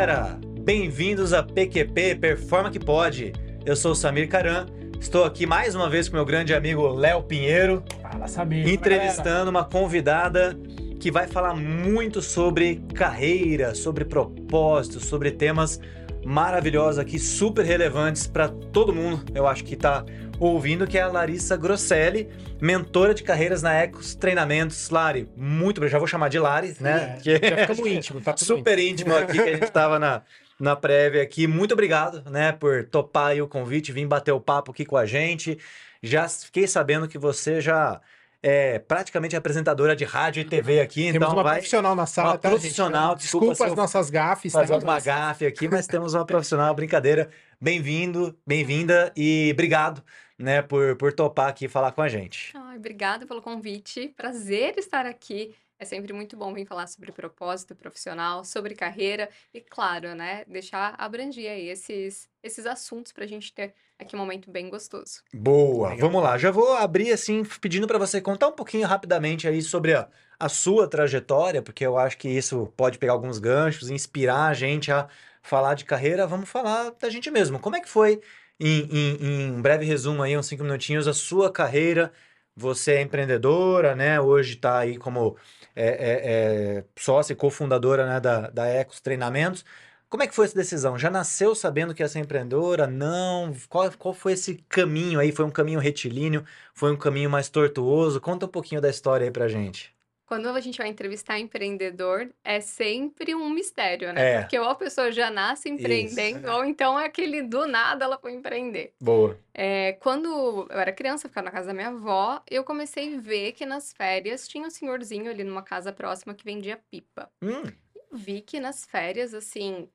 [0.00, 0.40] galera!
[0.62, 3.34] Bem-vindos a PQP Performa que Pode.
[3.66, 4.64] Eu sou o Samir Caran,
[4.98, 8.66] estou aqui mais uma vez com meu grande amigo Léo Pinheiro, Fala, Samir.
[8.66, 10.58] entrevistando uma convidada
[10.98, 15.78] que vai falar muito sobre carreira, sobre propósito, sobre temas
[16.24, 19.22] maravilhosos aqui, super relevantes para todo mundo.
[19.34, 20.02] Eu acho que está
[20.40, 22.28] ouvindo que é a Larissa Grosselli,
[22.60, 24.88] mentora de carreiras na Ecos Treinamentos.
[24.90, 27.18] Lari, muito já vou chamar de Lari, né?
[27.18, 30.22] É, Que- Já ficamos íntimos, tá super íntimo aqui que a gente tava na,
[30.58, 31.46] na prévia aqui.
[31.46, 35.58] Muito obrigado, né, por topar o convite, vir bater o papo aqui com a gente.
[36.02, 38.00] Já fiquei sabendo que você já
[38.42, 42.30] é praticamente apresentadora de rádio e TV aqui, Temos então uma vai profissional na sala,
[42.30, 43.20] uma tá, profissional, gente?
[43.24, 44.50] desculpa Desculpa, as nossas gafes.
[44.50, 44.82] fazer tá?
[44.82, 47.28] uma gafe aqui, mas temos uma profissional, brincadeira.
[47.60, 50.02] Bem-vindo, bem-vinda e obrigado,
[50.40, 52.52] né, por, por topar aqui e falar com a gente.
[52.56, 54.08] Ai, obrigada pelo convite.
[54.16, 55.54] Prazer estar aqui.
[55.78, 60.94] É sempre muito bom vir falar sobre propósito profissional, sobre carreira e, claro, né, deixar
[60.98, 65.22] abranger aí esses, esses assuntos para a gente ter aqui um momento bem gostoso.
[65.32, 66.08] Boa, Legal.
[66.08, 66.36] vamos lá.
[66.36, 70.06] Já vou abrir assim, pedindo para você contar um pouquinho rapidamente aí sobre a,
[70.38, 74.92] a sua trajetória, porque eu acho que isso pode pegar alguns ganchos, inspirar a gente
[74.92, 75.08] a
[75.42, 76.26] falar de carreira.
[76.26, 77.58] Vamos falar da gente mesmo.
[77.58, 78.20] Como é que foi,
[78.60, 82.12] em, em, em breve resumo aí, uns cinco minutinhos, a sua carreira?
[82.56, 84.20] Você é empreendedora, né?
[84.20, 85.36] Hoje está aí como
[85.74, 89.64] é, é, é, sócia e cofundadora né, da, da Ecos Treinamentos.
[90.08, 90.98] Como é que foi essa decisão?
[90.98, 92.86] Já nasceu sabendo que ia ser empreendedora?
[92.86, 93.54] Não?
[93.68, 95.32] Qual, qual foi esse caminho aí?
[95.32, 96.44] Foi um caminho retilíneo?
[96.74, 98.20] Foi um caminho mais tortuoso?
[98.20, 99.94] Conta um pouquinho da história aí pra gente.
[100.30, 104.34] Quando a gente vai entrevistar empreendedor, é sempre um mistério, né?
[104.34, 104.40] É.
[104.42, 108.34] Porque ou a pessoa já nasce empreendendo, ou então é aquele do nada ela foi
[108.34, 108.94] empreender.
[109.00, 109.36] Boa.
[109.52, 113.50] É, quando eu era criança, ficava na casa da minha avó, eu comecei a ver
[113.54, 117.28] que nas férias tinha um senhorzinho ali numa casa próxima que vendia pipa.
[117.42, 117.64] Hum,
[118.12, 119.90] vi que nas férias, assim,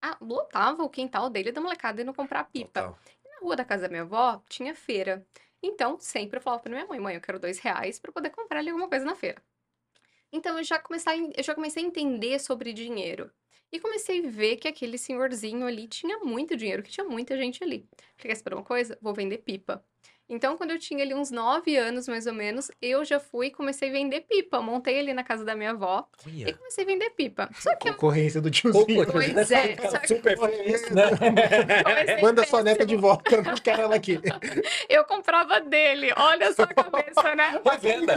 [0.00, 2.82] ah, lotava o quintal dele da molecada indo comprar pipa.
[2.82, 2.98] total.
[3.24, 5.26] E na rua da casa da minha avó tinha feira.
[5.60, 8.60] Então, sempre eu falava pra minha mãe, mãe, eu quero dois reais pra poder comprar
[8.60, 9.42] ali alguma coisa na feira.
[10.32, 13.30] Então, eu já, comecei, eu já comecei a entender sobre dinheiro.
[13.70, 17.62] E comecei a ver que aquele senhorzinho ali tinha muito dinheiro, que tinha muita gente
[17.64, 17.88] ali.
[18.18, 18.98] Quer saber uma coisa?
[19.00, 19.84] Vou vender pipa.
[20.28, 23.50] Então, quando eu tinha ali uns nove anos, mais ou menos, eu já fui e
[23.50, 24.62] comecei a vender pipa.
[24.62, 27.50] Montei ali na casa da minha avó e comecei a vender pipa.
[27.58, 29.06] Só que eu Concorrência do tiozinho.
[29.06, 31.02] Pois é, só que- super feliz, né?
[32.22, 34.18] Manda sua neta de volta, eu não quero ela aqui.
[34.88, 36.12] Eu comprava dele.
[36.16, 37.60] Olha só a cabeça, né?
[37.64, 38.16] Uma venda.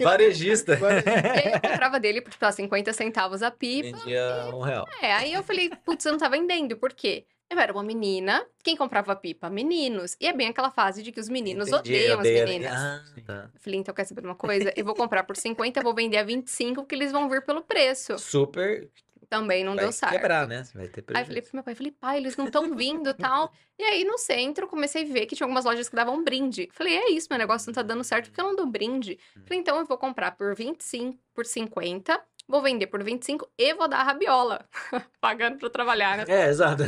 [0.00, 0.74] Varejista.
[0.74, 3.96] E eu comprava dele por, tipo, 50 centavos a pipa.
[3.98, 4.86] Vendia um real.
[5.00, 6.76] É, aí eu falei, putz, eu não tá vendendo.
[6.76, 7.24] Por quê?
[7.52, 8.46] Eu era uma menina.
[8.62, 9.50] Quem comprava pipa?
[9.50, 10.16] Meninos.
[10.18, 12.72] E é bem aquela fase de que os meninos Entendi, odeiam as odeia- meninas.
[12.72, 13.50] Ah, tá.
[13.54, 14.72] Eu falei, então quer saber de uma coisa?
[14.74, 18.18] Eu vou comprar por 50, vou vender a 25, porque eles vão vir pelo preço.
[18.18, 18.88] Super.
[19.28, 20.12] Também não vai deu certo.
[20.12, 20.62] quebrar, né?
[20.74, 21.26] Vai ter Aí eu prejuízo.
[21.26, 23.50] falei pro meu pai, falei, pai, eles não estão vindo e tal.
[23.78, 26.68] E aí no centro comecei a ver que tinha algumas lojas que davam brinde.
[26.72, 29.18] Falei, é isso, meu negócio não tá dando certo porque eu não dou brinde.
[29.46, 32.20] Falei, então eu vou comprar por 25, por 50,
[32.52, 34.62] vou vender por 25 e vou dar a rabiola.
[35.22, 36.24] Pagando eu trabalhar, né?
[36.28, 36.82] É, exato.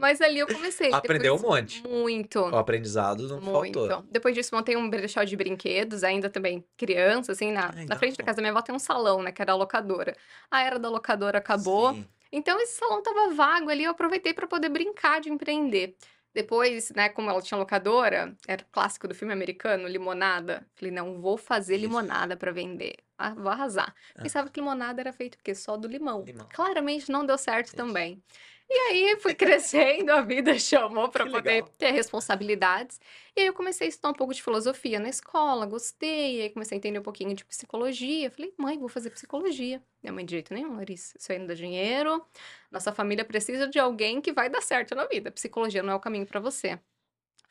[0.00, 0.92] Mas ali eu comecei.
[0.92, 1.82] Aprendeu um depois- monte.
[1.88, 2.38] Muito.
[2.40, 3.80] O aprendizado não Muito.
[3.88, 4.04] faltou.
[4.08, 7.86] Depois disso, montei um brechó de brinquedos, ainda também criança, assim, na, Legal.
[7.88, 10.16] na frente da casa da minha avó tem um salão, né, que era a locadora.
[10.48, 12.06] A era da locadora acabou, Sim.
[12.30, 15.96] então esse salão tava vago ali, eu aproveitei para poder brincar de empreender.
[16.34, 20.66] Depois, né, como ela tinha locadora, era o clássico do filme americano, limonada.
[20.74, 22.96] Falei, não, vou fazer limonada para vender.
[23.16, 23.94] Ah, vou arrasar.
[24.16, 24.22] Ah.
[24.22, 25.54] Pensava que limonada era feito o quê?
[25.54, 26.24] Só do limão.
[26.24, 26.48] Limão.
[26.52, 27.76] Claramente não deu certo Isso.
[27.76, 28.20] também.
[28.68, 31.68] E aí fui crescendo, a vida chamou para poder legal.
[31.78, 33.00] ter responsabilidades.
[33.36, 36.76] E aí eu comecei a estudar um pouco de filosofia na escola, gostei, aí comecei
[36.76, 38.30] a entender um pouquinho de psicologia.
[38.30, 39.82] Falei, mãe, vou fazer psicologia.
[40.02, 42.24] Minha mãe, de jeito nenhum, Larissa, isso aí não dá dinheiro.
[42.70, 45.30] Nossa família precisa de alguém que vai dar certo na vida.
[45.30, 46.78] Psicologia não é o caminho para você.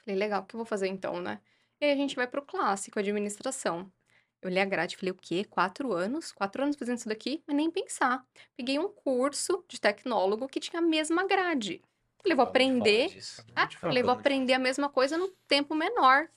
[0.06, 1.40] Falei, legal, o que eu vou fazer então, né?
[1.80, 3.92] E aí a gente vai pro clássico, administração.
[4.44, 5.46] Eu olhei a grade e falei, o quê?
[5.46, 6.32] Quatro anos?
[6.34, 7.42] Quatro anos fazendo isso daqui?
[7.48, 8.26] Mas nem pensar.
[8.58, 11.82] Peguei um curso de tecnólogo que tinha a mesma grade.
[12.22, 13.18] Falei, vou aprender.
[13.56, 16.28] Ah, falei, vou aprender a mesma coisa no tempo menor.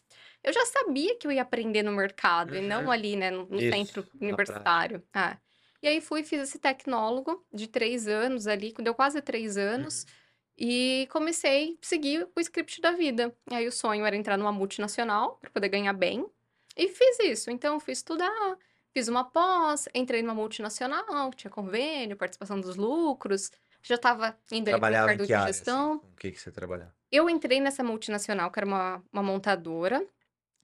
[0.42, 2.90] Eu já sabia que eu ia aprender no mercado e não Uhum.
[2.92, 5.02] ali, né, no, no Isso, centro universitário.
[5.12, 5.36] Ah.
[5.82, 10.02] E aí fui, fiz esse tecnólogo de três anos ali, deu quase três anos.
[10.04, 10.10] Uhum.
[10.58, 13.36] E comecei a seguir o script da vida.
[13.50, 16.24] E aí o sonho era entrar numa multinacional para poder ganhar bem.
[16.76, 17.50] E fiz isso.
[17.50, 18.56] Então, fui estudar,
[18.92, 23.50] fiz uma pós, entrei numa multinacional, tinha convênio, participação dos lucros.
[23.82, 25.52] Já estava indo para o mercado em de área?
[25.52, 25.92] gestão.
[25.92, 26.12] assim?
[26.12, 26.94] O que, que você trabalhava?
[27.10, 30.04] Eu entrei nessa multinacional, que era uma, uma montadora,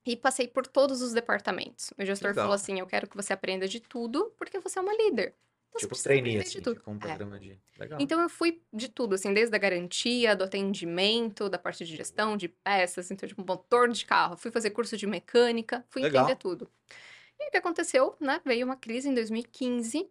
[0.04, 1.92] e passei por todos os departamentos.
[1.96, 2.44] O gestor Legal.
[2.44, 5.34] falou assim: Eu quero que você aprenda de tudo, porque você é uma líder.
[5.74, 6.76] Então, Tipo trainee, assim, de tudo.
[6.76, 6.98] tipo um É.
[6.98, 7.58] programa de...
[7.78, 7.98] Legal.
[8.00, 12.36] Então eu fui de tudo, assim, desde a garantia, do atendimento, da parte de gestão,
[12.36, 14.36] de peças, então, tipo, motor de carro.
[14.36, 16.24] Fui fazer curso de mecânica, fui Legal.
[16.24, 16.70] entender tudo.
[17.40, 18.40] E o que aconteceu, né?
[18.44, 20.08] Veio uma crise em 2015,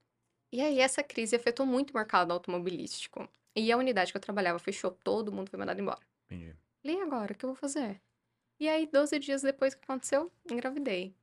[0.52, 3.30] e aí essa crise afetou muito o mercado automobilístico.
[3.56, 6.00] E a unidade que eu trabalhava fechou, todo mundo foi mandado embora.
[6.30, 6.56] Entendi.
[6.84, 8.02] E agora, o que eu vou fazer?
[8.60, 11.14] E aí, 12 dias depois que aconteceu, engravidei.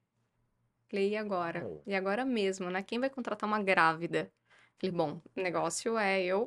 [0.90, 1.66] Falei, e agora?
[1.66, 1.80] Oh.
[1.86, 2.82] E agora mesmo, né?
[2.82, 4.30] Quem vai contratar uma grávida?
[4.80, 6.46] Falei, bom, o negócio é eu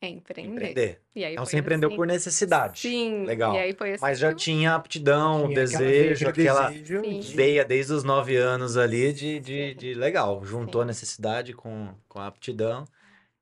[0.00, 0.50] empreender.
[0.52, 1.00] Empreender.
[1.14, 1.96] E aí Então você empreendeu assim.
[1.96, 2.80] por necessidade.
[2.80, 3.24] Sim.
[3.24, 3.54] Legal.
[3.54, 7.20] E aí foi assim Mas já eu- tinha aptidão, Tinha desejo, aquela desejo Sim.
[7.20, 10.44] de- veia desde os nove anos ali de, de, de legal.
[10.44, 12.84] Juntou a necessidade com, com a aptidão.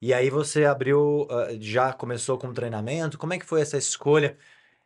[0.02, 3.16] E aí você abriu, ah, já começou com treinamento.
[3.18, 4.36] Como é que foi essa escolha?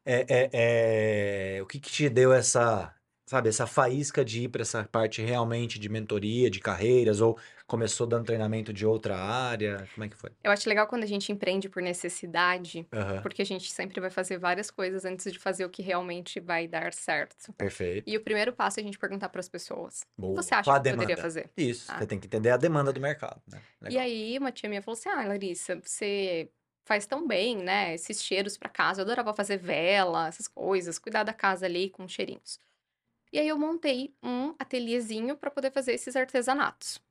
[0.05, 2.94] É, é, é, o que, que te deu essa,
[3.26, 7.21] sabe, essa faísca de ir para essa parte realmente de mentoria, de carreiras?
[7.21, 9.88] Ou começou dando treinamento de outra área?
[9.94, 10.31] Como é que foi?
[10.43, 14.11] Eu acho legal quando a gente empreende por necessidade, Aham, porque a gente sempre vai
[14.11, 17.55] fazer várias coisas antes de fazer o que realmente vai dar certo.
[17.56, 18.11] perfeito.
[18.11, 20.37] E o primeiro passo é a gente perguntar para as pessoas: o Boa.
[20.37, 21.23] que você acha Qual que eu poderia demanda?
[21.23, 21.50] fazer?
[21.56, 21.99] Isso, Ah.
[21.99, 23.61] você tem que entender a demanda do mercado, né?
[23.91, 26.50] E aí, uma tia minha falou assim: Ah, Larissa, você
[26.87, 27.94] faz tão bem, né?
[27.94, 29.00] Esses cheiros pra casa.
[29.00, 32.59] Eu adorava fazer vela, essas coisas, cuidar da casa ali com cheirinhos.
[33.35, 37.03] E aí, eu montei um ateliêzinho pra poder fazer esses artesanatos.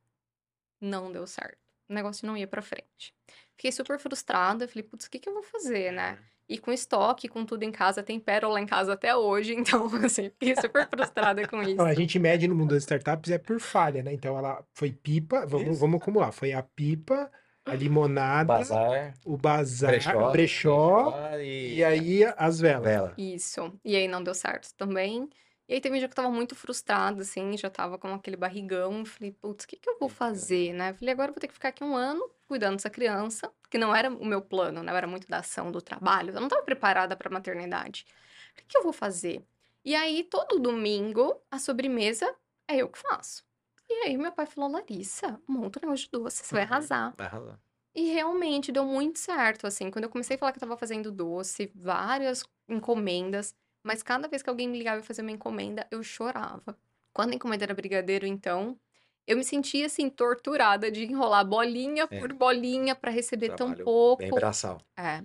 [0.79, 1.57] Não deu certo.
[1.89, 3.13] O negócio não ia pra frente.
[3.57, 4.65] Fiquei super frustrada.
[4.65, 6.17] Falei, putz, o que que eu vou fazer, né?
[6.47, 9.53] E com estoque, com tudo em casa, tem pérola em casa até hoje.
[9.59, 11.75] Então, assim, fiquei super frustrada com isso.
[11.75, 14.13] Não, a gente mede no mundo das startups é por falha, né?
[14.13, 15.79] Então ela foi pipa, vamos, Isso.
[15.81, 16.31] vamos acumular.
[16.31, 17.29] Foi a pipa,
[17.65, 22.83] a limonada, Bazar, o bazar, brechó, o brechó, e, e aí as velas.
[22.85, 23.13] vela.
[23.17, 23.77] Isso.
[23.83, 25.29] E aí não deu certo também.
[25.73, 28.37] E aí teve um dia que eu tava muito frustrada, assim, já tava com aquele
[28.37, 29.03] barrigão.
[29.03, 30.93] Falei, putz, o que que eu vou fazer, né?
[30.93, 33.95] Falei, agora eu vou ter que ficar aqui um ano cuidando dessa criança, que não
[33.95, 34.95] era o meu plano, né?
[34.95, 36.31] Era muito da ação, do trabalho.
[36.31, 38.05] Eu não tava preparada pra maternidade.
[38.51, 39.43] O que que eu vou fazer?
[39.83, 42.31] E aí, todo domingo, a sobremesa
[42.67, 43.43] é eu que faço.
[43.89, 46.69] E aí, meu pai falou, Larissa, monta um negócio de doce, você vai Uhum.
[46.71, 47.15] arrasar.
[47.17, 47.59] Vai arrasar.
[47.95, 49.89] E realmente deu muito certo, assim.
[49.89, 54.41] Quando eu comecei a falar que eu tava fazendo doce, várias encomendas, mas cada vez
[54.41, 56.77] que alguém me ligava e fazia uma encomenda, eu chorava.
[57.13, 58.79] Quando a encomenda era brigadeiro, então,
[59.27, 62.19] eu me sentia assim, torturada de enrolar bolinha É.
[62.19, 64.23] por bolinha pra receber tão Trabalho pouco.
[64.23, 64.81] Bem braçal.
[64.97, 65.23] É.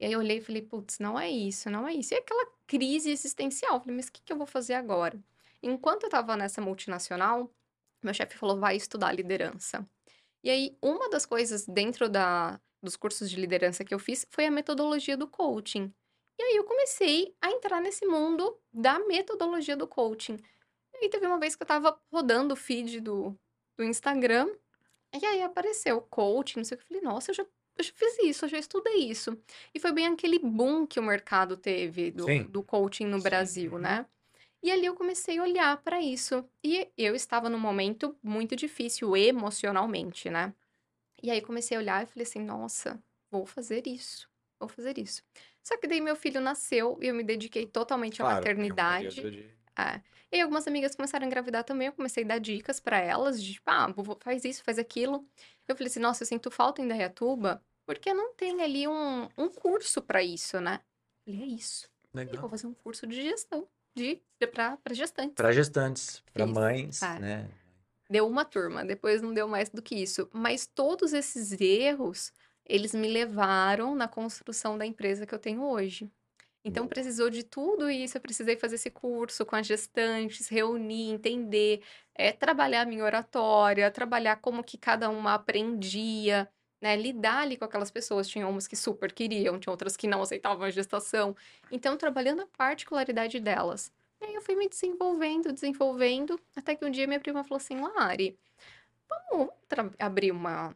[0.00, 2.14] E aí eu olhei e falei, putz, não é isso, não é isso.
[2.14, 3.80] E aquela crise existencial.
[3.80, 5.18] Falei, mas o que, que eu vou fazer agora?
[5.62, 7.52] Enquanto eu tava nessa multinacional,
[8.02, 9.88] meu chefe falou, vai estudar liderança.
[10.42, 14.46] E aí, uma das coisas dentro da, dos cursos de liderança que eu fiz foi
[14.46, 15.92] a metodologia do coaching.
[16.38, 20.38] E aí eu comecei a entrar nesse mundo da metodologia do coaching.
[20.94, 23.36] E aí teve uma vez que eu tava rodando o feed do,
[23.76, 24.48] do Instagram,
[25.20, 26.84] e aí apareceu coaching, não sei o que.
[26.84, 27.42] Eu falei, nossa, eu já,
[27.76, 29.36] eu já fiz isso, eu já estudei isso.
[29.74, 32.44] E foi bem aquele boom que o mercado teve do, Sim.
[32.44, 33.22] do coaching no Sim.
[33.22, 34.06] Brasil, né?
[34.62, 36.44] E ali eu comecei a olhar para isso.
[36.62, 40.52] E eu estava num momento muito difícil emocionalmente, né?
[41.22, 44.28] E aí comecei a olhar e falei assim: nossa, vou fazer isso,
[44.60, 45.22] vou fazer isso.
[45.62, 49.20] Só que daí meu filho nasceu e eu me dediquei totalmente à Claro, é maternidade.
[49.30, 50.00] de- É.
[50.32, 53.54] E algumas amigas começaram a engravidar também, eu comecei a dar dicas pra elas, de
[53.54, 55.24] tipo, ah, vou- faz isso, faz aquilo.
[55.66, 59.48] Eu falei assim, nossa, eu sinto falta em Dayatuba, porque não tem ali um, um
[59.48, 60.80] curso pra isso, né?
[61.26, 61.86] Eu falei, é isso.
[61.86, 62.48] Eu vou Legal.
[62.50, 65.34] fazer um curso de gestão, de, de pra gestantes.
[65.34, 67.18] Para gestantes, para mães, É.
[67.18, 67.48] né?
[68.10, 70.28] Deu uma turma, depois não deu mais do que isso.
[70.32, 72.32] Mas todos esses erros,
[72.68, 76.10] eles me levaram na construção da empresa que eu tenho hoje.
[76.64, 78.16] Então, precisou de tudo isso.
[78.16, 81.82] Eu precisei fazer esse curso com as gestantes, reunir, entender,
[82.14, 86.48] eh, trabalhar a minha oratória, trabalhar como que cada uma aprendia,
[86.80, 86.96] né?
[86.96, 88.28] Lidar ali com aquelas pessoas.
[88.28, 91.34] Tinha umas que super queriam, tinha outras que não aceitavam a gestação.
[91.70, 93.90] Então, trabalhando a particularidade delas.
[94.20, 97.80] E aí eu fui me desenvolvendo, desenvolvendo, até que um dia minha prima falou assim,
[97.80, 98.36] Lari,
[99.30, 99.50] vamos
[99.98, 100.74] abrir uma,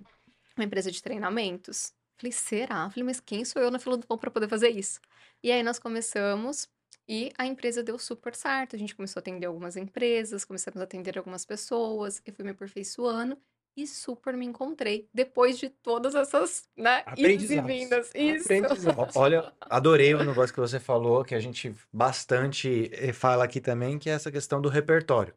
[0.57, 1.93] uma empresa de treinamentos?
[2.19, 2.89] Falei, será?
[2.91, 5.01] Falei, mas quem sou eu na fila do pão para poder fazer isso?
[5.43, 6.69] E aí nós começamos
[7.09, 8.77] e a empresa deu super certo.
[8.77, 12.51] A gente começou a atender algumas empresas, começamos a atender algumas pessoas, eu fui me
[12.53, 13.37] aperfeiçoando
[13.77, 18.11] e super me encontrei depois de todas essas, né, idas e vindas.
[18.15, 18.49] Isso.
[19.17, 23.99] Olha, adorei o negócio que você falou, que a gente bastante eh, fala aqui também,
[23.99, 25.35] que é essa questão do repertório.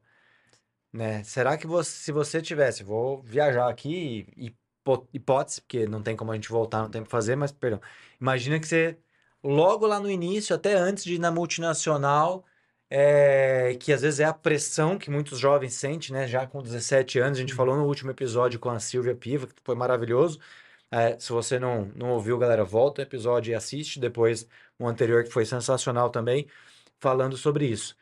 [0.91, 1.23] Né?
[1.23, 4.57] Será que você, se você tivesse, vou viajar aqui, hipo-
[5.13, 7.81] hipótese, porque não tem como a gente voltar, não tem o fazer, mas perdão.
[8.19, 8.97] Imagina que você,
[9.43, 12.45] logo lá no início, até antes de ir na multinacional,
[12.89, 16.27] é, que às vezes é a pressão que muitos jovens sentem, né?
[16.27, 17.55] Já com 17 anos, a gente Sim.
[17.57, 20.39] falou no último episódio com a Silvia Piva, que foi maravilhoso.
[20.91, 24.47] É, se você não, não ouviu, galera, volta o episódio e assiste depois
[24.79, 26.47] o anterior, que foi sensacional também,
[26.99, 27.97] falando sobre isso.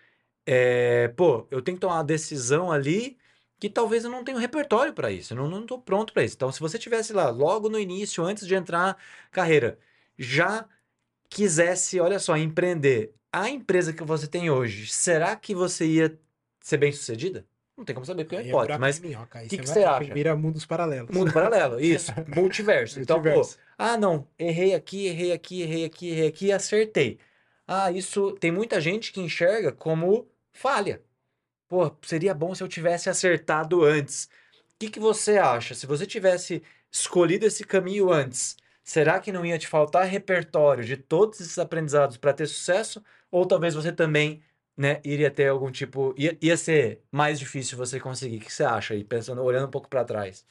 [0.45, 3.17] É, pô, eu tenho que tomar uma decisão ali
[3.63, 6.35] que talvez eu não tenha um repertório para isso, eu não, tô pronto para isso.
[6.35, 8.97] Então, se você tivesse lá, logo no início, antes de entrar na
[9.31, 9.79] carreira,
[10.19, 10.65] já
[11.29, 16.19] quisesse, olha só, empreender, a empresa que você tem hoje, será que você ia
[16.59, 17.45] ser bem sucedida?
[17.77, 19.01] Não tem como saber, porque é é hipótese, mas
[19.31, 20.13] aí que que você acha?
[20.13, 21.15] Vira mundos paralelos.
[21.15, 22.99] mundo paralelo, isso, multiverso.
[22.99, 27.17] Então, pô, ah, não, errei aqui, errei aqui, errei aqui, errei aqui, acertei.
[27.65, 31.01] Ah, isso tem muita gente que enxerga como falha.
[31.73, 34.25] Pô, seria bom se eu tivesse acertado antes.
[34.75, 35.73] O que que você acha?
[35.73, 36.61] Se você tivesse
[36.91, 42.15] escolhido esse caminho antes, será que não ia te faltar repertório de todos esses aprendizados
[42.17, 43.03] para ter sucesso?
[43.31, 44.43] Ou talvez você também,
[44.77, 48.37] né, iria ter algum tipo, ia, ia ser mais difícil você conseguir?
[48.37, 50.45] O que você acha aí, pensando, olhando um pouco para trás?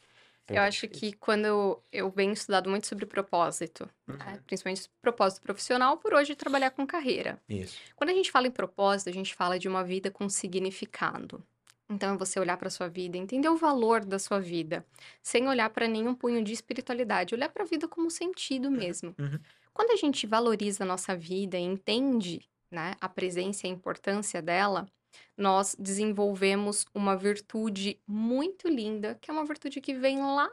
[0.49, 4.43] Eu acho que quando eu, venho estudado muito sobre propósito, né, Uhum.
[4.47, 7.41] principalmente propósito profissional, por hoje trabalhar com carreira.
[7.49, 7.79] Isso.
[7.97, 11.43] Quando a gente fala em propósito, a gente fala de uma vida com significado.
[11.89, 14.85] Então, é você olhar para sua vida, entender o valor da sua vida,
[15.23, 19.15] sem olhar para nenhum punho de espiritualidade, olhar para a vida como sentido mesmo.
[19.19, 19.39] uhum.
[19.75, 24.41] Quando a gente valoriza a nossa vida e entende, né, a presença e a importância
[24.43, 24.87] dela,
[25.37, 30.51] nós desenvolvemos uma virtude muito linda, que é uma virtude que vem lá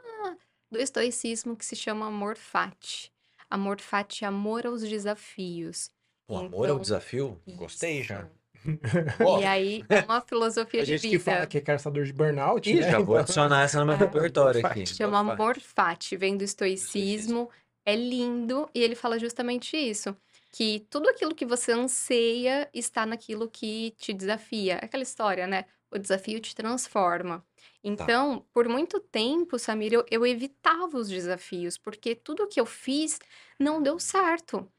[0.70, 3.12] do estoicismo, que se chama amor fati.
[3.48, 5.90] Amor fati é amor aos desafios.
[6.28, 7.40] O amor é o Então, desafio?
[7.56, 8.22] Gostei já.
[8.22, 8.40] Isso.
[9.40, 11.16] E aí, é uma filosofia A de gente vida.
[11.16, 12.90] que fala que é caçador de burnout, Ih, né?
[12.90, 13.98] já vou Então, adicionar essa no meu É.
[13.98, 14.80] repertório aqui.
[14.80, 14.94] Fati.
[14.96, 17.50] Chama Amor Fati, vem do estoicismo,
[17.84, 20.14] é lindo e ele fala justamente isso,
[20.50, 24.76] que tudo aquilo que você anseia está naquilo que te desafia.
[24.76, 25.64] Aquela história, né?
[25.90, 27.44] O desafio te transforma.
[27.82, 33.18] Então, por muito tempo, Samir, eu, eu evitava os desafios, porque tudo que eu fiz
[33.58, 34.70] não deu certo.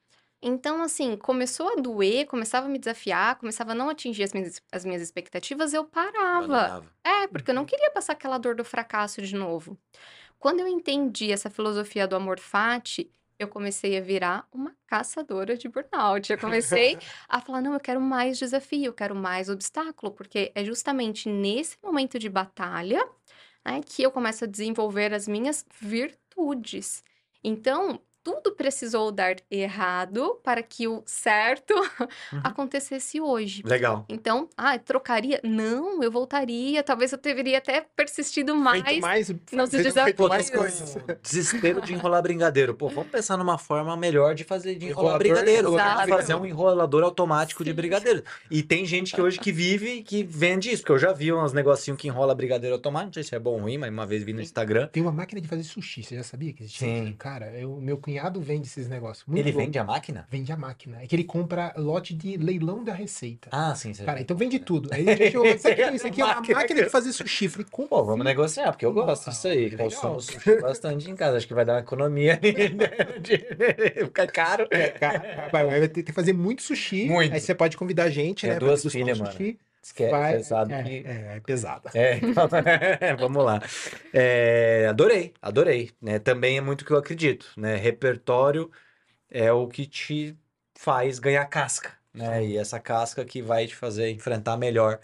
[0.41, 4.59] Então, assim, começou a doer, começava a me desafiar, começava a não atingir as minhas,
[4.71, 6.45] as minhas expectativas, eu parava.
[6.45, 6.91] Abandonava.
[7.03, 9.77] É, porque eu não queria passar aquela dor do fracasso de novo.
[10.39, 15.67] Quando eu entendi essa filosofia do amor fati, eu comecei a virar uma caçadora de
[15.67, 16.31] burnout.
[16.31, 20.63] Eu comecei a falar: não, eu quero mais desafio, eu quero mais obstáculo, porque é
[20.63, 23.03] justamente nesse momento de batalha
[23.65, 27.03] né, que eu começo a desenvolver as minhas virtudes.
[27.43, 31.73] Então, tudo precisou dar errado para que o certo
[32.43, 33.63] acontecesse hoje.
[33.65, 34.05] Legal.
[34.09, 35.39] Então, ah, trocaria?
[35.43, 36.83] Não, eu voltaria.
[36.83, 38.83] Talvez eu deveria até persistido mais.
[38.83, 40.97] Feito mais, não se feito- mais coisas.
[41.21, 42.73] desespero de enrolar brigadeiro.
[42.73, 45.71] Pô, vamos pensar numa forma melhor de fazer de enrolar Enrolador, brigadeiro.
[45.71, 47.75] Vamos fazer um enrolador automático de Sim.
[47.75, 48.23] brigadeiro.
[48.49, 51.31] E tem gente que hoje que vive e que vende isso, porque eu já vi
[51.33, 53.07] uns negocinhos que enrola brigadeiro automático.
[53.07, 54.87] Não sei se é bom ou ruim, mas uma vez vi no Instagram.
[54.87, 56.87] Tem uma máquina de fazer sushi, você já sabia que existia?
[56.87, 57.15] Sim.
[57.17, 59.25] Cara, eu, meu cunhado vende esses negócios.
[59.25, 59.65] Muito Ele louco.
[59.65, 60.27] vende a máquina?
[60.29, 61.01] Vende a máquina.
[61.01, 63.49] É que ele compra lote de leilão da receita.
[63.51, 63.93] Ah, sim.
[63.93, 64.89] Cara, então vende tudo.
[64.93, 66.83] Aí gente, ô, isso aqui, isso aqui é uma Máquina.
[66.83, 67.47] de fazer sushi.
[67.47, 68.23] Falei, Pô, vamos assim?
[68.23, 69.69] negociar, porque eu gosto disso aí.
[69.69, 69.89] Legal.
[69.89, 71.37] Consumo sushi bastante em casa.
[71.37, 72.51] Acho que vai dar uma economia ali.
[73.21, 74.67] de- Fica caro.
[74.99, 77.05] Cara, vai, vai ter que fazer muito sushi.
[77.07, 77.33] Muito.
[77.33, 78.59] Aí você pode convidar a gente, Tenho né?
[78.59, 79.31] pra duas filhas, mano.
[79.31, 79.57] sushi.
[79.95, 81.89] Que é Vai- pesado é, que- é, é pesado.
[81.95, 82.19] É,
[83.17, 83.59] vamos lá.
[84.13, 85.91] É, adorei, adorei.
[86.01, 86.19] Né?
[86.19, 87.75] Também é muito o que eu acredito, né?
[87.75, 88.69] Repertório
[89.29, 90.35] é o que te
[90.77, 92.45] faz ganhar casca, né?
[92.45, 94.99] E essa casca que vai te fazer enfrentar melhor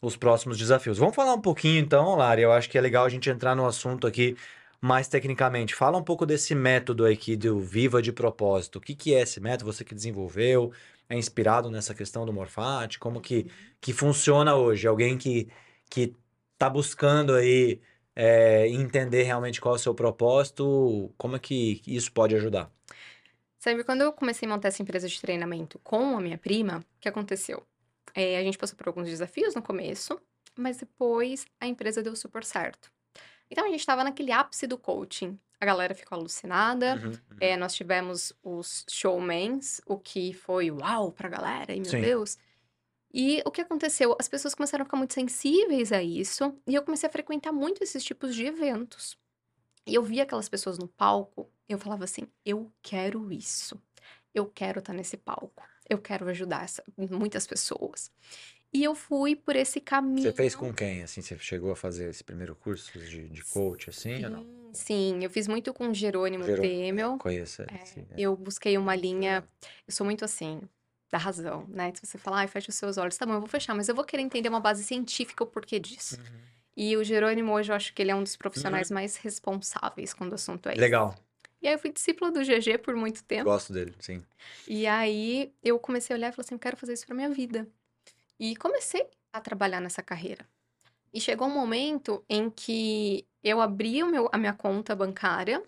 [0.00, 0.98] os próximos desafios.
[0.98, 2.42] Vamos falar um pouquinho então, Lari.
[2.42, 4.36] Eu acho que é legal a gente entrar no assunto aqui
[4.80, 5.74] mais tecnicamente.
[5.74, 8.76] Fala um pouco desse método aqui do Viva de Propósito.
[8.78, 9.72] O que que é esse método?
[9.72, 10.72] Você que desenvolveu?
[11.12, 12.98] É inspirado nessa questão do Morfate?
[12.98, 13.46] Como que,
[13.82, 14.88] que funciona hoje?
[14.88, 15.46] Alguém que,
[15.90, 16.16] que
[16.56, 17.82] tá buscando aí
[18.16, 22.72] é, entender realmente qual é o seu propósito, como é que isso pode ajudar?
[23.58, 27.00] Sabe, quando eu comecei a montar essa empresa de treinamento com a minha prima, o
[27.00, 27.62] que aconteceu?
[28.14, 30.18] É, a gente passou por alguns desafios no começo,
[30.56, 32.90] mas depois a empresa deu super certo.
[33.50, 35.38] Então a gente estava naquele ápice do coaching.
[35.62, 36.96] A galera ficou alucinada.
[36.96, 42.00] Uhum, É, nós tivemos os showmans, o que foi uau pra galera, e meu Sim.
[42.00, 42.36] Deus.
[43.14, 44.16] E o que aconteceu?
[44.18, 47.80] As pessoas começaram a ficar muito sensíveis a isso, e eu comecei a frequentar muito
[47.80, 49.16] esses tipos de eventos.
[49.86, 53.80] E eu via aquelas pessoas no palco, eu falava assim: eu quero isso.
[54.34, 55.62] Eu quero estar nesse palco.
[55.88, 58.10] Eu quero ajudar essa- muitas pessoas.
[58.72, 60.22] E eu fui por esse caminho.
[60.22, 61.20] Você fez com quem, assim?
[61.20, 64.42] Você chegou a fazer esse primeiro curso de, de coach, assim, ou não?
[64.72, 67.18] Sim, sim, eu fiz muito com Jerônimo Jerônimo, Temel.
[67.18, 68.06] Conheço É, esse, é.
[68.16, 69.44] eu busquei uma linha.
[69.86, 70.60] Eu sou muito assim.
[71.10, 71.92] da razão, né?
[71.94, 73.94] Se você falar, ai, fecha os seus olhos, tá bom, eu vou fechar, mas eu
[73.94, 76.16] vou querer entender uma base científica o porquê disso.
[76.16, 76.40] Uhum.
[76.74, 80.32] E o Jerônimo, hoje, eu acho que ele é um dos profissionais mais responsáveis quando
[80.32, 80.80] o assunto é esse.
[80.80, 81.14] Legal.
[81.60, 83.44] E aí eu fui discípula do GG por muito tempo.
[83.44, 84.22] Gosto dele, sim.
[84.66, 87.28] E aí eu comecei a olhar e falei assim, eu quero fazer isso pra minha
[87.28, 87.68] vida.
[88.42, 90.44] E comecei a trabalhar nessa carreira.
[91.14, 95.62] E chegou um momento em que eu abri o meu, a minha conta bancária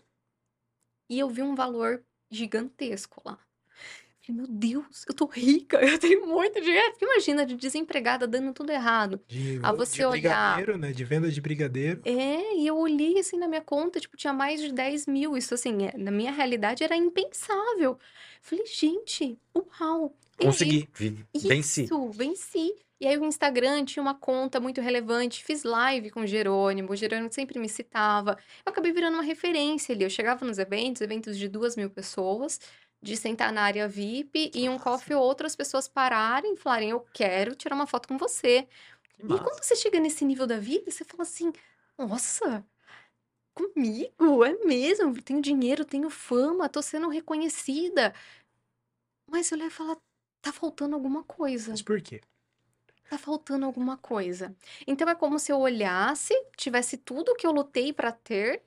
[1.09, 3.38] e eu vi um valor gigantesco lá.
[4.26, 6.90] Falei, meu Deus, eu tô rica, eu tenho muito dinheiro.
[6.90, 9.21] Porque imagina, de desempregada, dando tudo errado.
[9.28, 10.90] De, A você de olhar- brigadeiro, né?
[10.93, 12.00] De venda de brigadeiro.
[12.04, 15.37] É, e eu olhei assim na minha conta, tipo, tinha mais de 10 mil.
[15.37, 17.97] Isso, assim, é- na minha realidade era impensável.
[18.40, 20.16] Falei, gente, uau.
[20.38, 20.88] Consegui.
[20.95, 21.85] vi- Venci.
[21.85, 22.75] Isso, venci.
[23.00, 26.97] E aí o Instagram tinha uma conta muito relevante, fiz live com o Jerônimo, o
[26.97, 28.38] Jerônimo sempre me citava.
[28.64, 30.05] Eu acabei virando uma referência ali.
[30.05, 32.61] Eu chegava nos eventos, eventos de duas mil pessoas,
[33.03, 37.00] de sentar na área VIP e um coffee ou outras pessoas pararem e falarem, eu
[37.12, 38.67] quero tirar uma foto com você.
[39.19, 39.43] Que E massa.
[39.45, 41.53] quando você chega nesse nível da vida, você fala assim,
[41.99, 42.64] nossa,
[43.53, 48.14] comigo, é mesmo, tenho dinheiro, tenho fama, tô sendo reconhecida.
[49.31, 50.00] Mas eu olhei e falo,
[50.45, 51.71] tá faltando alguma coisa.
[51.71, 52.21] Mas por quê?
[53.09, 54.55] Tá faltando alguma coisa.
[54.87, 58.63] Então é como se eu olhasse, tivesse tudo que eu lutei pra ter,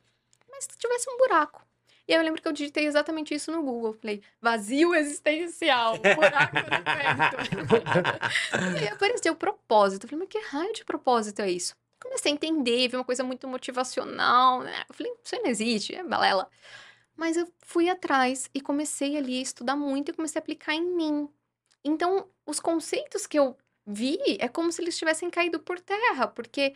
[0.50, 1.66] mas tivesse um buraco.
[2.08, 3.94] E aí eu lembro que eu digitei exatamente isso no Google.
[3.94, 6.62] Falei, vazio existencial, buraco no
[8.82, 10.08] e apareceu o propósito.
[10.08, 11.76] Falei, mas que raio de propósito é isso?
[12.02, 14.86] Comecei a entender, vi uma coisa muito motivacional, né?
[14.88, 16.50] Eu falei, isso aí não existe, é balela.
[17.16, 20.96] Mas eu fui atrás e comecei ali a estudar muito e comecei a aplicar em
[20.96, 21.28] mim.
[21.84, 23.56] Então, os conceitos que eu
[23.86, 26.74] vi é como se eles tivessem caído por terra, porque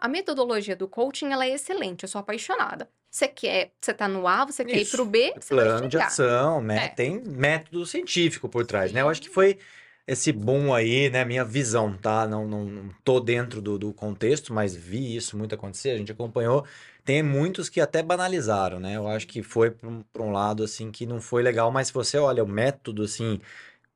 [0.00, 2.88] a metodologia do coaching ela é excelente, eu sou apaixonada.
[3.10, 4.96] Você quer, você tá no A, você quer ir Isso.
[4.96, 6.86] pro B, você vai Plano de ação, né?
[6.86, 6.88] É.
[6.88, 9.00] Tem método científico por trás, né?
[9.00, 9.32] Eu acho que Sim.
[9.32, 9.58] foi
[10.06, 11.24] esse boom aí, né?
[11.24, 12.26] Minha visão, tá?
[12.26, 16.12] Não, não, não tô dentro do, do contexto, mas vi isso muito acontecer, a gente
[16.12, 16.64] acompanhou.
[17.04, 18.96] Tem muitos que até banalizaram, né?
[18.96, 21.94] Eu acho que foi para um, um lado, assim, que não foi legal, mas se
[21.94, 23.40] você olha o método, assim,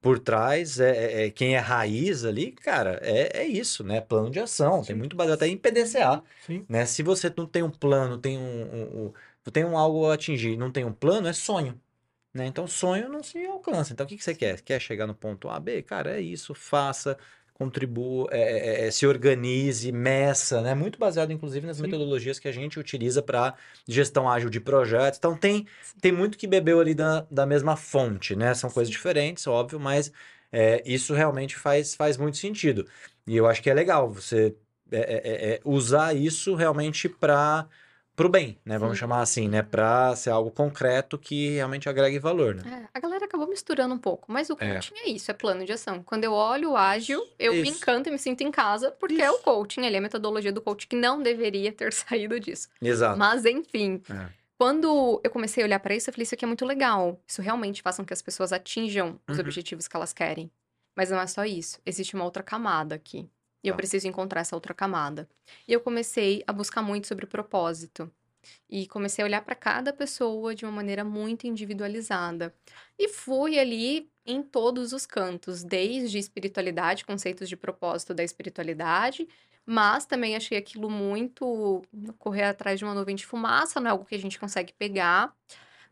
[0.00, 0.90] por trás, é,
[1.24, 4.00] é- é- quem é raiz ali, cara, é, é isso, né?
[4.00, 4.82] Plano de ação.
[4.82, 4.94] Tem Sim.
[4.94, 6.64] muito baseado até em PDCA Sim.
[6.68, 6.86] né?
[6.86, 10.56] Se você não tem um plano, tem um, um, um- tem um algo a atingir,
[10.56, 11.80] não tem um plano, é sonho,
[12.34, 12.46] né?
[12.46, 13.92] Então sonho não se alcança.
[13.92, 14.60] Então o que que você quer?
[14.62, 15.82] Quer chegar no ponto A, B?
[15.82, 17.18] Cara, é isso, faça,
[17.61, 20.75] contribua, é, é, é, se organize, meça, né?
[20.75, 21.83] Muito baseado inclusive nas Sim.
[21.83, 23.55] metodologias que a gente utiliza para
[23.87, 25.18] gestão ágil de projetos.
[25.18, 25.66] Então tem
[26.01, 28.55] tem muito que bebeu ali da, da mesma fonte, né?
[28.55, 30.11] São coisas diferentes, óbvio, mas
[30.51, 32.87] é, isso realmente faz, faz muito sentido.
[33.27, 34.57] E eu acho que é legal você
[34.90, 37.68] é, é, é, usar isso realmente para
[38.26, 38.78] o bem, né?
[38.78, 39.00] Vamos Sim.
[39.00, 39.62] chamar assim, né?
[39.62, 42.62] Para ser algo concreto que realmente agregue valor, né?
[42.85, 44.74] É, a galera acabou misturando um pouco, mas o É.
[44.74, 46.02] coaching é isso, é plano de ação.
[46.02, 47.78] Quando eu olho o ágil, eu me Isso.
[47.78, 49.42] encanto e me sinto em casa, porque é o Isso.
[49.42, 52.68] coaching, ali, a metodologia do coaching que não deveria ter saído disso.
[52.80, 53.18] Exato.
[53.18, 54.28] Mas enfim, É.
[54.59, 57.18] quando eu comecei a olhar pra isso, eu falei, isso aqui é muito legal.
[57.26, 59.44] Isso realmente faz com que as pessoas atinjam os Uhum.
[59.44, 60.50] objetivos que elas querem.
[60.96, 63.28] Mas não é só isso, existe uma outra camada aqui.
[63.62, 63.77] E eu Tá.
[63.77, 65.29] preciso encontrar essa outra camada.
[65.68, 68.11] E eu comecei a buscar muito sobre o propósito.
[68.68, 72.55] E comecei a olhar para cada pessoa de uma maneira muito individualizada.
[72.99, 79.29] E fui ali em todos os cantos, desde espiritualidade, conceitos de propósito da espiritualidade,
[79.66, 81.83] mas também achei aquilo muito
[82.18, 85.35] correr atrás de uma nuvem de fumaça, não é algo que a gente consegue pegar.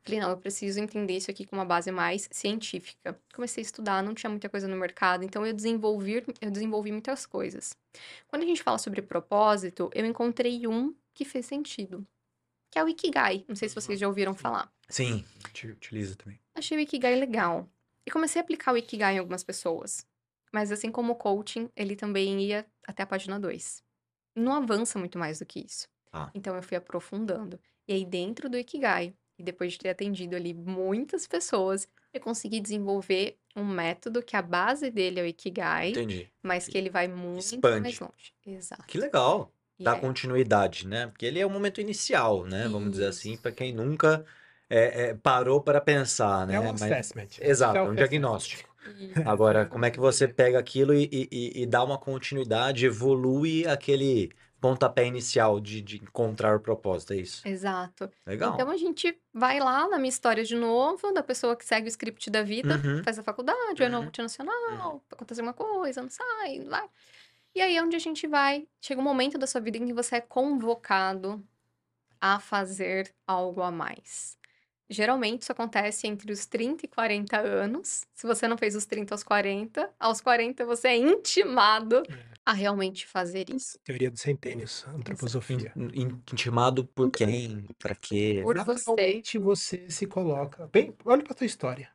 [0.02, 3.20] Falei, não, eu preciso entender isso aqui com uma base mais científica.
[3.34, 7.26] Comecei a estudar, não tinha muita coisa no mercado, então eu desenvolvi, eu desenvolvi muitas
[7.26, 7.76] coisas.
[8.26, 12.06] Quando a gente fala sobre propósito, eu encontrei um que fez sentido,
[12.70, 13.44] que é o Ikigai.
[13.48, 14.72] Não sei se vocês já ouviram falar.
[14.88, 15.24] Sim,
[15.64, 16.40] utiliza também.
[16.54, 17.68] Achei o Ikigai legal.
[18.06, 20.06] E comecei a aplicar o Ikigai em algumas pessoas.
[20.50, 23.82] Mas assim como o coaching, ele também ia até a página 2.
[24.34, 25.86] Não avança muito mais do que isso.
[26.10, 26.30] Ah.
[26.34, 27.60] Então eu fui aprofundando.
[27.86, 32.60] E aí dentro do Ikigai, e depois de ter atendido ali muitas pessoas, eu consegui
[32.60, 36.28] desenvolver um método que a base dele é o Ikigai, Entendi.
[36.42, 37.80] mas que ele vai muito Expande.
[37.80, 38.32] mais longe.
[38.46, 38.84] Exato.
[38.86, 39.52] Que legal.
[39.78, 41.06] E Dá é- continuidade, né?
[41.06, 42.66] Porque ele é o momento inicial, né?
[42.68, 43.42] Vamos dizer assim, Isso.
[43.42, 44.24] para quem nunca
[44.70, 46.56] é, é, parou para pensar, né?
[46.56, 47.28] É um Mas- assessment.
[47.40, 47.94] Exato, é um Self-assessment.
[47.96, 48.68] diagnóstico.
[48.98, 52.86] e- Agora, como é que você pega aquilo e, e- e- e dá uma continuidade,
[52.86, 57.46] evolui aquele pontapé inicial de, de encontrar o propósito, é isso?
[57.46, 58.10] Exato.
[58.26, 58.54] Legal.
[58.54, 61.88] Então a gente vai lá na minha história de novo, da pessoa que segue o
[61.88, 63.02] script da vida, Uhum.
[63.04, 64.04] faz a faculdade, vai numa Uhum.
[64.04, 66.88] multinacional, acontece alguma coisa, não sai, não vai.
[67.54, 68.66] E aí é onde a gente vai.
[68.80, 71.42] Chega um momento da sua vida em que você é convocado
[72.20, 74.36] a fazer algo a mais.
[74.90, 78.06] Geralmente isso acontece entre os 30 e 40 anos.
[78.14, 82.02] Se você não fez os 30 aos 40, aos 40 você é intimado
[82.48, 83.78] a realmente fazer isso.
[83.84, 85.70] Teoria dos centênios, antroposofia.
[85.76, 87.66] In- in- Intimado por quem?
[87.78, 88.40] Pra quê?
[88.42, 88.72] Por você.
[88.90, 90.66] Naturalmente você se coloca.
[90.72, 91.90] Bem, olha pra tua história.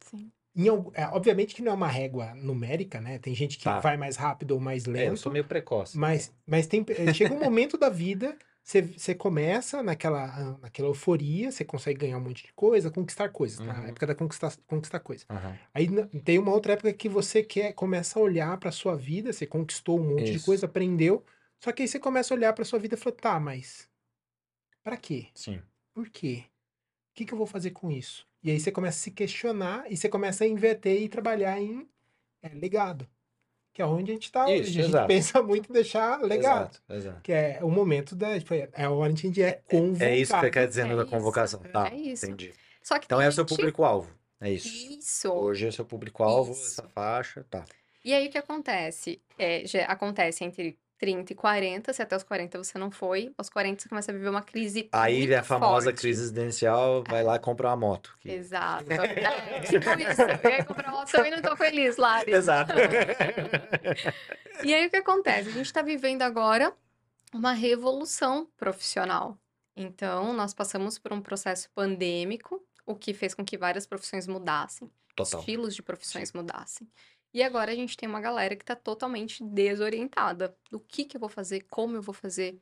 [0.00, 0.32] Sim.
[0.56, 3.18] Em é, obviamente que não é uma régua numérica, né?
[3.20, 3.78] Tem gente que Tá.
[3.78, 5.16] vai mais rápido ou mais É, eu lento.
[5.18, 5.96] sou meio precoce.
[5.96, 10.88] Mas, mas tem, eh, chega um momento da vida, você, você começa naquela, ah, naquela
[10.88, 13.72] euforia, você consegue ganhar um monte de coisa, conquistar coisas, tá?
[13.72, 13.84] Uhum.
[13.84, 15.26] A época da conquistar, conquistar coisa.
[15.28, 15.58] Aham.
[15.74, 15.88] Aí
[16.24, 19.98] tem uma outra época que você quer, começa a olhar pra sua vida, você conquistou
[20.00, 20.46] um monte de Isso.
[20.46, 21.24] coisa, aprendeu,
[21.62, 23.88] só que aí você começa a olhar pra sua vida e fala, tá, mas
[24.82, 25.28] pra quê?
[25.34, 25.62] Sim.
[25.94, 26.44] Por quê?
[27.12, 28.26] O que, que eu vou fazer com isso?
[28.42, 31.88] E aí você começa a se questionar e você começa a inverter e trabalhar em
[32.42, 33.08] é, legado.
[33.72, 34.54] Que é onde a gente tá hoje.
[34.60, 35.08] Isso, a gente exato.
[35.08, 36.70] pensa muito em deixar legado.
[36.70, 37.20] Exato, exato.
[37.22, 38.28] Que é o momento da.
[38.74, 40.04] É onde a gente é convocado.
[40.04, 41.60] É isso que você quer dizer É na isso, convocação.
[41.60, 42.26] Tá, é isso.
[42.26, 42.52] entendi.
[42.82, 44.10] Só que Então é o seu gente- público-alvo.
[44.40, 44.68] É isso.
[44.68, 45.30] Isso.
[45.32, 47.64] Hoje é o seu público-alvo, essa faixa, tá.
[48.04, 49.22] E aí o que acontece?
[49.38, 53.50] É, já acontece entre 30 e 40, se até os 40 você não foi, aos
[53.50, 56.00] 40 você começa a viver uma crise Aí muito é a famosa forte.
[56.00, 58.16] crise existencial, vai lá e compra uma moto.
[58.20, 58.84] que- Exato.
[58.92, 60.22] É, tipo isso.
[60.44, 62.30] Eu ia comprar moto também não tô feliz, Lari.
[62.32, 62.72] Exato.
[64.64, 65.48] E aí o que acontece?
[65.48, 66.72] A gente está vivendo agora
[67.34, 69.36] uma revolução profissional.
[69.76, 74.88] Então, nós passamos por um processo pandêmico, o que fez com que várias profissões mudassem,
[75.16, 75.40] Total.
[75.40, 76.86] estilos de profissões mudassem.
[77.32, 81.20] E agora a gente tem uma galera que está totalmente desorientada do que, que eu
[81.20, 82.58] vou fazer, como eu vou fazer.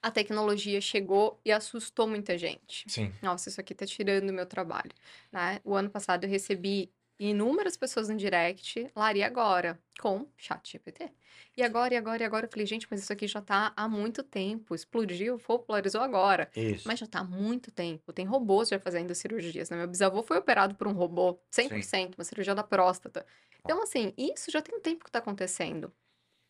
[0.00, 2.84] A tecnologia chegou e assustou muita gente.
[2.88, 3.12] Sim.
[3.22, 4.90] Nossa, isso aqui tá tirando o meu trabalho,
[5.30, 5.60] né?
[5.64, 9.78] O ano passado eu recebi inúmeras pessoas no direct, Lari, agora?
[10.00, 11.08] Com chat GPT.
[11.56, 12.46] E agora, e agora, e agora?
[12.46, 14.74] Eu falei, gente, mas isso aqui já tá há muito tempo.
[14.74, 16.50] Explodiu, popularizou agora.
[16.56, 16.88] Isso.
[16.88, 18.12] Mas já tá há muito tempo.
[18.12, 19.76] Tem robôs já fazendo cirurgias, né?
[19.76, 23.24] Meu bisavô foi operado por um robô, 100%, uma cirurgia da próstata.
[23.64, 25.92] Então, assim, isso já tem um tempo que tá acontecendo.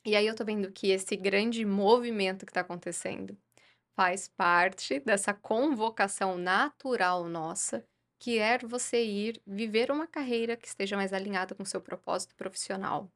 [0.06, 3.38] E aí eu tô vendo que esse grande movimento que tá acontecendo
[3.96, 7.86] faz parte dessa convocação natural nossa,
[8.18, 12.34] que é você ir viver uma carreira que esteja mais alinhada com o seu propósito
[12.36, 13.10] profissional.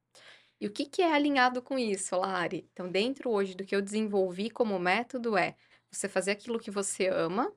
[0.61, 2.69] E o que, que é alinhado com isso, Lari?
[2.73, 5.57] Então, dentro hoje do que eu desenvolvi como método é
[5.91, 7.53] você fazer aquilo que você ama,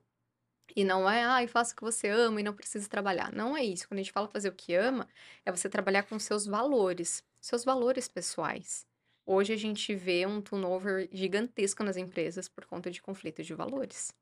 [0.74, 3.32] e não é, ah, eu faço o que você ama e não precisa trabalhar.
[3.32, 3.88] Não é isso.
[3.88, 5.08] Quando a gente fala fazer o que ama,
[5.44, 8.86] é você trabalhar com seus valores, seus valores pessoais.
[9.24, 13.96] Hoje a gente vê um turnover gigantesco nas empresas por conta de conflito de valores.
[13.96, 14.14] Se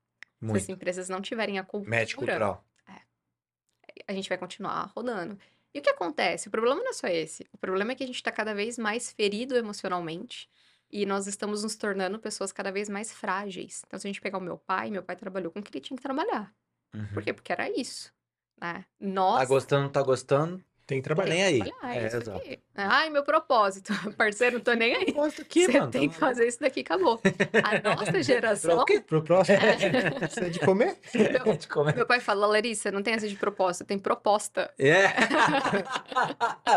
[0.45, 0.73] as Muito.
[0.73, 2.65] empresas não tiverem a cultura, Médico cultural.
[4.07, 5.39] a gente vai continuar rodando.
[5.75, 6.49] E o que acontece?
[6.49, 7.47] O problema não é só esse.
[7.53, 10.49] O problema é que a gente está cada vez mais ferido emocionalmente
[10.91, 13.83] e nós estamos nos tornando pessoas cada vez mais frágeis.
[13.87, 15.85] Então, se a gente pegar o meu pai, meu pai trabalhou com o que ele
[15.85, 16.55] tinha que trabalhar.
[16.95, 17.07] Uhum.
[17.13, 17.33] Por quê?
[17.33, 18.13] Porque era isso.
[18.61, 18.85] Né?
[18.99, 21.35] Nós Tá gostando, tá gostando, Tem que trabalhar.
[21.35, 21.59] nem aí.
[21.59, 22.39] trabalhar, é É, isso exato.
[22.39, 22.59] aqui.
[22.75, 23.93] Ai, meu propósito.
[24.17, 25.13] Parceiro, não tô nem aí.
[25.13, 25.93] Gosto aqui, Você mano.
[25.93, 27.21] tem que fazer isso daqui, acabou.
[27.63, 28.79] A nossa geração.
[28.79, 28.99] O quê?
[28.99, 29.59] Pro próximo,
[30.19, 30.97] precisa de comer?
[31.15, 31.95] Meu, De comer.
[31.95, 34.73] meu pai fala, Larissa, não tem essa de propósito, tem proposta.
[34.79, 35.09] É.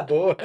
[0.07, 0.35] Boa.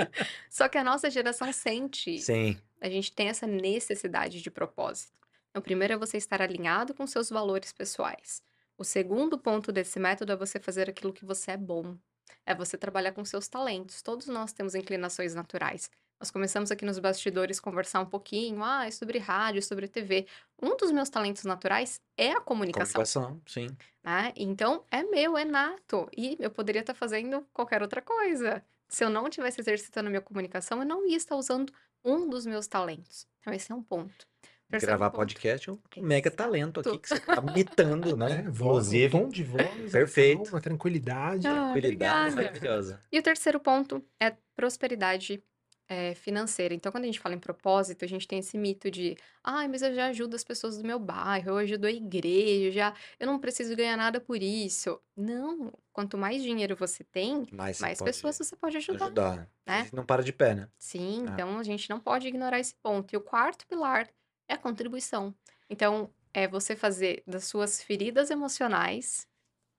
[0.49, 2.57] Só que a nossa geração sente Sim.
[2.81, 5.13] a gente tem essa necessidade de propósito.
[5.51, 8.43] Então, primeiro é você estar alinhado com seus valores pessoais.
[8.79, 11.97] O segundo ponto desse método é você fazer aquilo que você é bom.
[12.45, 14.03] É você trabalhar com seus talentos.
[14.03, 15.91] Todos nós temos inclinações naturais.
[16.19, 20.27] Nós começamos aqui nos bastidores conversar um pouquinho, ah, é sobre rádio, sobre TV.
[20.63, 23.69] Um dos meus talentos naturais é a comunicação, Comunicação, sim.
[24.03, 24.33] né?
[24.35, 26.09] Então, é meu, é nato.
[26.17, 28.65] E eu poderia estar fazendo qualquer outra coisa.
[28.89, 31.71] Se eu não estivesse exercitando a minha comunicação, eu não ia estar usando
[32.03, 33.27] um dos meus talentos.
[33.41, 34.27] Então, esse é um ponto.
[34.69, 35.19] Terceiro Gravar ponto.
[35.21, 38.45] podcast é um mega talento aqui que você tá imitando, né?
[38.47, 40.51] É, voz, um tom de voz, Perfeito.
[40.51, 41.47] uma tranquilidade.
[41.47, 43.01] Ah, tranquilidade maravilhosa.
[43.13, 45.41] E o terceiro ponto é prosperidade
[45.89, 46.75] é, financeira.
[46.75, 49.83] Então, quando a gente fala em propósito, a gente tem esse mito de, ai, mas
[49.83, 53.27] eu já ajudo as pessoas do meu bairro, eu ajudo a igreja, eu já, eu
[53.29, 55.01] não preciso ganhar nada por isso.
[55.17, 59.05] Não, quanto mais dinheiro você tem, mais pode pessoas você pode ajudar.
[59.05, 59.37] ajudar.
[59.37, 59.47] né?
[59.65, 60.69] A gente não para de pé, né?
[60.77, 61.33] Sim, Ah.
[61.35, 63.15] então a gente não pode ignorar esse ponto.
[63.15, 64.09] E o quarto pilar
[64.49, 65.35] é a contribuição.
[65.69, 69.27] Então, é você fazer das suas feridas emocionais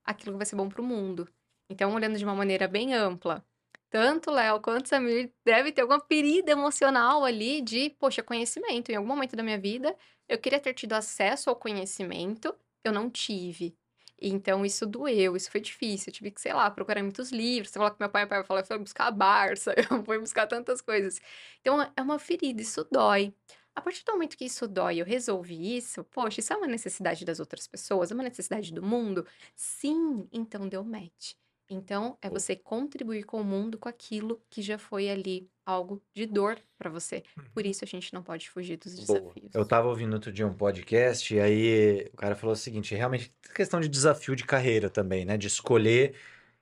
[0.04, 1.28] aquilo que vai ser bom para o mundo.
[1.70, 3.44] Então, olhando de uma maneira bem ampla,
[3.90, 8.90] tanto Léo quanto Samir deve ter alguma ferida emocional ali de, poxa, conhecimento.
[8.90, 9.94] Em algum momento da minha vida,
[10.28, 12.54] eu queria ter tido acesso ao conhecimento,
[12.84, 13.76] eu não tive.
[14.20, 16.10] Então, isso doeu, isso foi difícil.
[16.10, 17.70] Eu tive que, sei lá, procurar muitos livros.
[17.70, 20.46] Você falou que meu pai, meu pai falou, fui buscar a Barça, eu fui buscar
[20.46, 21.20] tantas coisas.
[21.60, 23.32] Então, é uma ferida, isso dói.
[23.74, 27.24] A partir do momento que isso dói, eu resolvi isso, poxa, isso é uma necessidade
[27.24, 29.26] das outras pessoas, é uma necessidade do mundo?
[29.54, 31.34] Sim, então deu match.
[31.70, 36.24] Então, é você contribuir com o mundo com aquilo que já foi ali algo de
[36.24, 37.22] dor pra você.
[37.52, 39.20] Por isso a gente não pode fugir dos Boa.
[39.20, 39.54] desafios.
[39.54, 43.34] Eu tava ouvindo outro dia um podcast e aí o cara falou o seguinte, realmente
[43.54, 45.36] questão de desafio de carreira também, né?
[45.36, 46.14] De escolher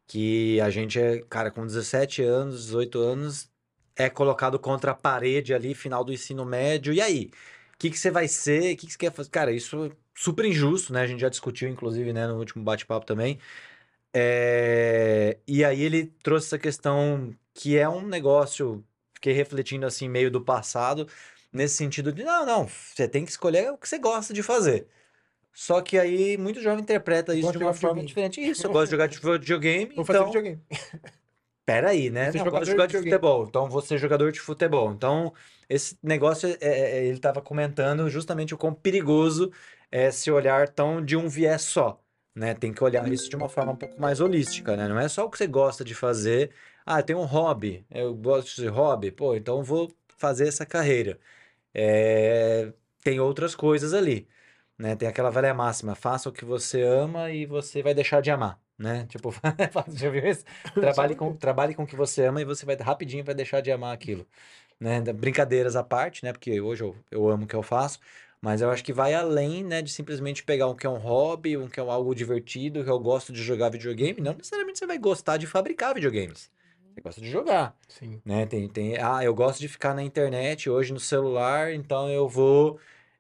[0.09, 3.49] que a gente é, cara, com 17 anos, 18 anos,
[3.97, 6.93] é colocado contra a parede ali, final do ensino médio.
[6.93, 7.31] E aí?
[7.75, 8.75] O que que você vai ser?
[8.75, 9.31] O que que você quer fazer?
[9.31, 11.03] Cara, isso é super injusto, né?
[11.03, 13.39] A gente já discutiu, inclusive, né, no último bate-papo também.
[14.13, 20.31] É, E aí ele trouxe essa questão que é um negócio, fiquei refletindo assim, meio
[20.31, 21.07] do passado,
[21.53, 24.89] nesse sentido de, não, não, você tem que escolher o que você gosta de fazer.
[25.53, 28.07] Só que aí muito jovem interpreta isso de uma forma videogame.
[28.07, 28.41] diferente.
[28.41, 30.33] Isso, eu gosto de jogar de videogame, Vou fazer então...
[31.67, 32.07] videogame.
[32.07, 32.31] Peraí, né?
[32.31, 34.93] Ser Não, jogador jogar de de futebol, então vou ser jogador de futebol.
[34.93, 35.35] Então,
[35.69, 39.51] esse negócio, é, é, ele estava comentando justamente o quão perigoso
[39.91, 42.01] é esse olhar tão de um viés só,
[42.35, 42.55] né?
[42.55, 44.89] Tem que olhar isso de uma forma um pouco mais holística, né?
[44.89, 46.53] Não é só o que você gosta de fazer.
[46.85, 51.19] Ah, tem um hobby, eu gosto de hobby, pô, então vou fazer essa carreira.
[51.75, 54.29] É, tem outras coisas ali,
[54.79, 54.97] né?
[54.97, 58.61] Tem aquela velha máxima, faça o que você ama e você vai deixar de amar,
[58.79, 59.07] né?
[59.09, 59.33] Tipo,
[59.95, 60.45] já viu isso?
[60.75, 63.71] Trabalhe com, trabalhe com o que você ama e você vai rapidinho vai deixar de
[63.71, 64.27] amar aquilo,
[64.79, 65.01] né?
[65.13, 66.33] Brincadeiras à parte, né?
[66.33, 67.99] Porque hoje eu, eu amo o que eu faço,
[68.41, 71.57] mas eu acho que vai além, né, de simplesmente pegar um que é um hobby,
[71.57, 74.21] um que é algo divertido, que eu gosto de jogar videogame.
[74.21, 76.51] Não necessariamente você vai gostar de fabricar videogames.
[76.95, 78.21] Você gosta de jogar, Sim.
[78.25, 78.47] né?
[78.47, 82.79] Tem, tem, ah, eu gosto de ficar na internet hoje no celular, então eu vou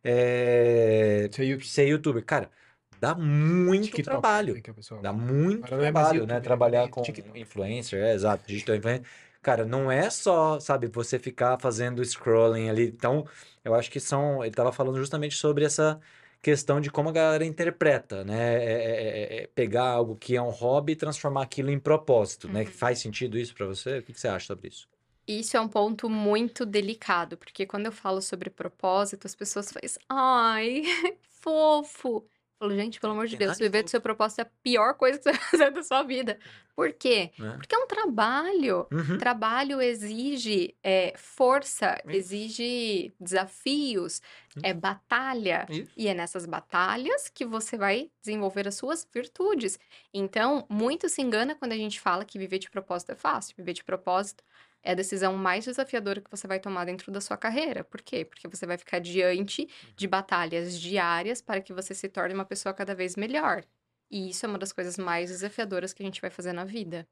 [0.08, 2.24] é, aí, o ser youtuber.
[2.24, 2.50] Cara,
[3.00, 4.54] dá muito TikTok, trabalho.
[4.54, 6.36] né, que a pessoa- Dá muito Agora é trabalho, YouTube, né?
[6.36, 7.38] é Trabalhar com TikTok.
[7.40, 9.06] influencer, é, exato, digital influencer.
[9.42, 12.86] Cara, não é só, sabe, você ficar fazendo scrolling ali.
[12.86, 13.24] Então,
[13.64, 14.44] eu acho que são.
[14.44, 16.00] Ele tava falando justamente sobre essa
[16.42, 18.54] questão de como a galera interpreta, né?
[18.56, 22.48] É, é- é- é pegar algo que é um hobby e transformar aquilo em propósito,
[22.48, 22.60] né?
[22.60, 22.66] Uhum.
[22.66, 23.98] Faz sentido isso pra você?
[23.98, 24.88] O que que você acha sobre isso?
[25.28, 29.98] Isso é um ponto muito delicado, porque quando eu falo sobre propósito, as pessoas fazem,
[30.08, 30.82] ai,
[31.40, 32.24] fofo.
[32.58, 35.18] Eu falo, gente, pelo amor de Deus, viver do seu propósito é a pior coisa
[35.18, 36.38] que você vai fazer da sua vida.
[36.74, 37.30] Por quê?
[37.38, 37.54] Né?
[37.58, 38.86] Porque é um trabalho.
[38.90, 39.18] Uhum.
[39.18, 42.16] Trabalho exige é, força, Isso.
[42.16, 44.22] exige desafios,
[44.62, 45.66] é batalha.
[45.68, 45.90] Isso.
[45.96, 49.78] E é nessas batalhas que você vai desenvolver as suas virtudes.
[50.12, 53.54] Então, muito se engana quando a gente fala que viver de propósito é fácil.
[53.56, 54.42] Viver de propósito
[54.82, 57.82] é a decisão mais desafiadora que você vai tomar dentro da sua carreira.
[57.84, 58.24] Por quê?
[58.24, 62.72] Porque você vai ficar diante de batalhas diárias para que você se torne uma pessoa
[62.72, 63.64] cada vez melhor.
[64.10, 67.06] E isso é uma das coisas mais desafiadoras que a gente vai fazer na vida.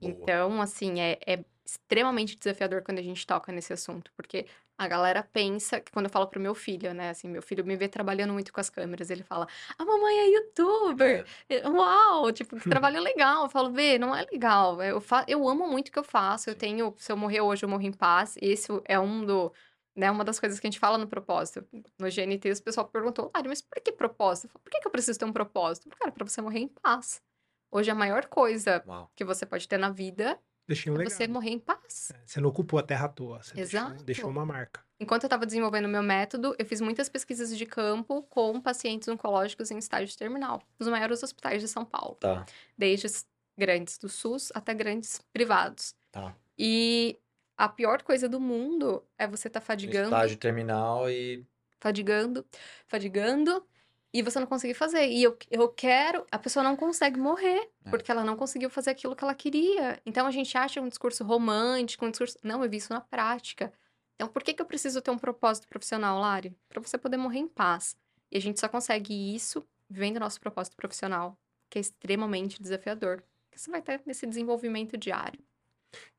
[0.00, 0.12] Boa.
[0.12, 4.46] Então, assim, é, é extremamente desafiador quando a gente toca nesse assunto, porque
[4.76, 7.76] a galera pensa que quando eu falo pro meu filho, né, assim, meu filho me
[7.76, 9.46] vê trabalhando muito com as câmeras, ele fala:
[9.78, 11.26] "A mamãe é youtuber".
[11.48, 13.44] Eu, Uau, tipo, que trabalho legal.
[13.44, 14.82] Eu falo: "Vê, não é legal.
[14.82, 15.24] Eu fa...
[15.28, 16.50] eu amo muito o que eu faço.
[16.50, 18.36] Eu tenho, se eu morrer hoje, eu morro em paz".
[18.42, 19.52] Esse é um do
[19.96, 21.66] né, uma das coisas que a gente fala no propósito.
[21.98, 24.48] No GNT, o pessoal perguntou, Lari, mas por que propósito?
[24.48, 25.88] Falo, por que, que eu preciso ter um propósito?
[25.90, 27.22] Cara, pra você morrer em paz.
[27.70, 29.08] Hoje, a maior coisa Uau.
[29.16, 31.12] que você pode ter na vida Deixei um é legado.
[31.14, 32.10] você morrer em paz.
[32.14, 33.42] É, Você não ocupou a terra à toa.
[33.42, 34.04] Você deixou- Exato.
[34.04, 34.82] Deixou, uma marca.
[34.98, 39.06] Enquanto eu estava desenvolvendo o meu método, eu fiz muitas pesquisas de campo com pacientes
[39.08, 42.46] oncológicos em estágio terminal, nos maiores hospitais de São Paulo, Tá,
[42.78, 43.26] desde os
[43.58, 45.94] grandes do SUS até grandes privados.
[46.10, 46.34] tá.
[46.58, 47.18] E
[47.56, 51.44] a pior coisa do mundo é você estar No fadigando, estágio terminal e.
[51.80, 52.46] fadigando,
[52.86, 53.66] fadigando,
[54.14, 55.08] e você não conseguir fazer.
[55.08, 57.90] E eu, eu quero, a pessoa não consegue morrer, É.
[57.90, 60.00] porque ela não conseguiu fazer aquilo que ela queria.
[60.06, 62.38] Então a gente acha um discurso romântico, um discurso.
[62.42, 63.72] Não, eu vi isso na prática.
[64.14, 66.56] Então por que, que eu preciso ter um propósito profissional, Lari?
[66.68, 67.96] Para você poder morrer em paz.
[68.30, 71.36] E a gente só consegue isso vendo nosso propósito profissional,
[71.68, 73.20] que é extremamente desafiador.
[73.50, 75.40] Que você vai ter nesse desenvolvimento diário.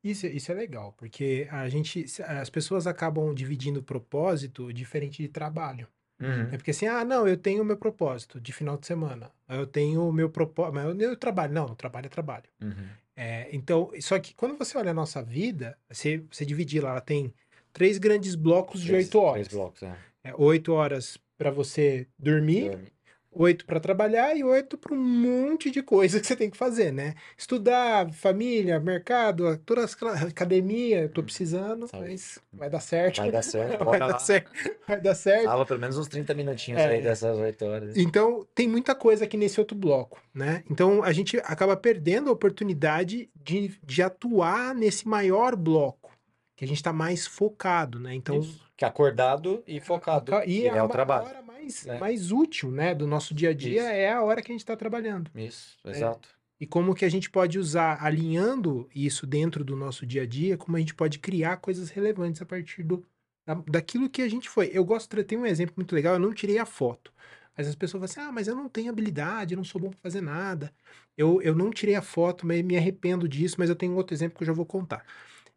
[0.03, 5.87] Isso, isso é legal, porque a gente, as pessoas acabam dividindo propósito diferente de trabalho.
[6.19, 6.49] Uhum.
[6.51, 9.31] É porque assim, ah, não, eu tenho o meu propósito de final de semana.
[9.49, 11.53] Eu tenho o meu propósito, mas eu, eu trabalho.
[11.53, 12.45] Não, trabalho é trabalho.
[12.61, 12.87] Uhum.
[13.15, 17.01] É, então, só que quando você olha a nossa vida, você, você dividir lá, ela
[17.01, 17.33] tem
[17.71, 19.47] três grandes blocos de Três- oito horas.
[19.47, 19.95] Três blocos, é.
[20.23, 22.87] É, oito horas para você dormir, Dorme.
[23.35, 26.91] Oito para trabalhar e oito para um monte de coisa que você tem que fazer,
[26.91, 27.13] né?
[27.37, 32.09] Estudar, família, mercado, todas aquelas academia, eu tô precisando, Saúde.
[32.11, 33.17] mas vai dar certo.
[33.17, 33.83] Vai dar certo.
[33.85, 34.19] Vai dar lá.
[34.19, 34.51] certo.
[34.87, 35.43] Vai dar certo.
[35.43, 36.87] Salva pelo menos uns 30 minutinhos É.
[36.87, 37.97] aí dessas 8 horas.
[37.97, 40.63] Então, tem muita coisa aqui nesse outro bloco, né?
[40.69, 46.11] Então, a gente acaba perdendo a oportunidade de, de atuar nesse maior bloco,
[46.55, 48.13] que a gente está mais focado, né?
[48.15, 48.63] Então, Isso.
[48.77, 50.31] Que é acordado e focado.
[50.45, 51.27] e é, é o trabalho.
[51.65, 51.99] Mais, né?
[51.99, 53.87] mais útil, né, do nosso dia a dia Isso.
[53.89, 55.29] é a hora que a gente está trabalhando.
[55.35, 55.91] Isso, É.
[55.91, 56.29] exato.
[56.59, 60.57] E como que a gente pode usar, alinhando isso dentro do nosso dia a dia,
[60.57, 63.05] como a gente pode criar coisas relevantes a partir do,
[63.45, 64.69] da, daquilo que a gente foi.
[64.73, 67.11] Eu gosto, de- tem um exemplo muito legal, eu não tirei a foto.
[67.57, 69.89] Mas as pessoas falam assim, ah, mas eu não tenho habilidade, eu não sou bom
[69.89, 70.73] para fazer nada.
[71.17, 74.37] Eu, eu não tirei a foto, mas me arrependo disso, mas eu tenho outro exemplo
[74.37, 75.05] que eu já vou contar.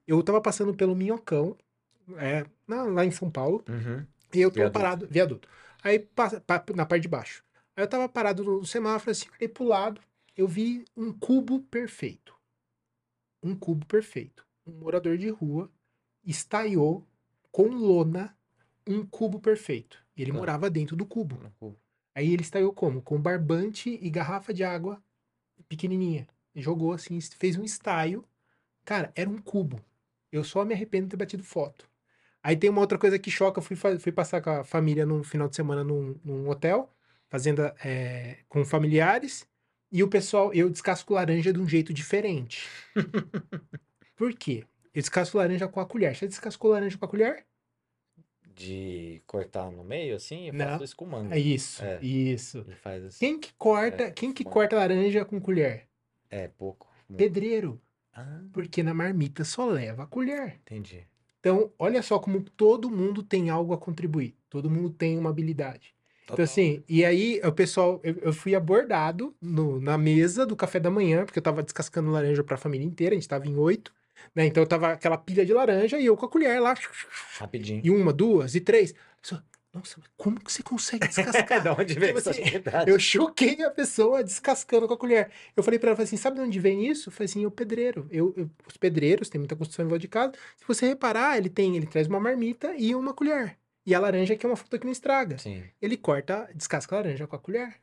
[0.07, 1.57] Eu tava passando pelo Minhocão,
[2.19, 4.05] é, lá em São Paulo, Uhum.
[4.35, 4.73] e eu tô Viaduto.
[4.73, 5.49] parado, viaduto.
[5.83, 6.09] Aí
[6.75, 7.45] na parte de baixo.
[7.77, 10.01] Aí eu tava parado no semáforo, assim, olhei pro lado,
[10.37, 12.35] eu vi um cubo perfeito.
[13.43, 14.45] Um cubo perfeito.
[14.67, 15.71] Um morador de rua
[16.25, 17.07] estaiou
[17.51, 18.37] com lona
[18.87, 20.03] um cubo perfeito.
[20.17, 20.41] E ele Claro.
[20.41, 21.39] morava dentro do cubo.
[22.15, 23.03] Aí ele estaiou como?
[23.03, 25.03] Com barbante e garrafa de água
[25.69, 26.27] pequenininha.
[26.57, 28.25] Jogou assim, fez um estaio.
[28.85, 29.81] Cara, era um cubo.
[30.33, 31.88] Eu só me arrependo de ter batido foto.
[32.49, 33.59] Aí tem uma outra coisa que choca.
[33.59, 36.91] Eu fui, fui passar com a família num final de semana num, num hotel,
[37.29, 39.47] fazenda é, com familiares.
[39.93, 42.67] E o pessoal, eu descasco laranja de um jeito diferente.
[44.17, 44.65] Por quê?
[44.95, 46.17] Eu descasco laranja com a colher.
[46.17, 47.45] Você descascou laranja com a colher?
[48.55, 50.65] De cortar no meio, assim, eu Não.
[50.71, 51.37] faço isso com manga.
[51.37, 52.01] É isso, É.
[52.03, 52.65] isso.
[52.67, 53.19] Ele faz assim.
[53.27, 54.55] Quem que corta, É, quem que manga.
[54.55, 55.87] corta laranja com colher?
[56.31, 56.89] É, pouco.
[57.15, 57.79] Pedreiro.
[58.13, 60.55] Ah, Porque na marmita só leva a colher.
[60.63, 61.07] entendi.
[61.41, 64.35] Então, olha só como todo mundo tem algo a contribuir.
[64.51, 65.95] Todo mundo tem uma habilidade.
[66.25, 66.45] Então, Total.
[66.45, 70.91] assim, e aí o pessoal, eu, eu fui abordado no- na mesa do café da
[70.91, 73.95] manhã, porque eu tava descascando laranja pra família inteira, a gente tava em oito,
[74.35, 74.45] né?
[74.47, 76.75] Então eu tava aquela pilha de laranja e eu com a colher lá,
[77.39, 77.81] Rapidinho.
[77.85, 78.93] e uma, duas e três.
[78.93, 81.63] A pessoa, Nossa, mas como que você consegue descascar?
[81.63, 82.43] da onde vem Tipo essa assim?
[82.87, 85.31] Eu choquei a pessoa descascando com a colher.
[85.57, 87.09] Eu falei pra ela, assim, sabe de onde vem isso?
[87.09, 88.07] Eu falei assim, o pedreiro.
[88.11, 90.33] Eu, eu- os pedreiros, tem muita construção em volta de casa.
[90.57, 93.59] Se você reparar, ele tem, ele traz uma marmita e uma colher.
[93.85, 95.39] E a laranja que é uma fruta que não estraga.
[95.39, 95.63] Sim.
[95.81, 97.77] Ele corta, descasca a laranja com a colher.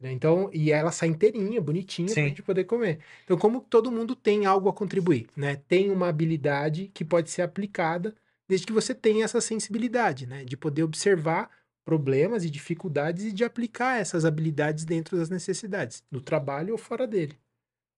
[0.00, 0.12] né?
[0.12, 2.28] Então, e ela sai inteirinha, bonitinha, pra Sim.
[2.28, 3.00] gente poder comer.
[3.24, 5.56] Então, como todo mundo tem algo a contribuir, né?
[5.68, 8.14] Tem uma habilidade que pode ser aplicada
[8.48, 10.44] desde que você tenha essa sensibilidade, né?
[10.44, 11.50] De poder observar
[11.84, 17.06] problemas e dificuldades e de aplicar essas habilidades dentro das necessidades, no trabalho ou fora
[17.06, 17.38] dele.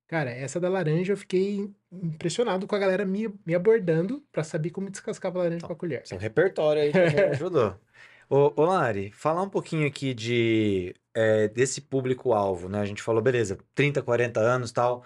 [0.09, 4.71] Cara, essa da laranja eu fiquei impressionado com a galera me, me abordando pra saber
[4.71, 6.07] como descascava a laranja Então, com a colher.
[6.07, 7.77] Seu repertório aí também ajudou.
[8.29, 12.81] Ô, ô Lari, falar um pouquinho aqui de é, desse público-alvo, né?
[12.81, 15.05] A gente falou, beleza, 30, 40 anos tal.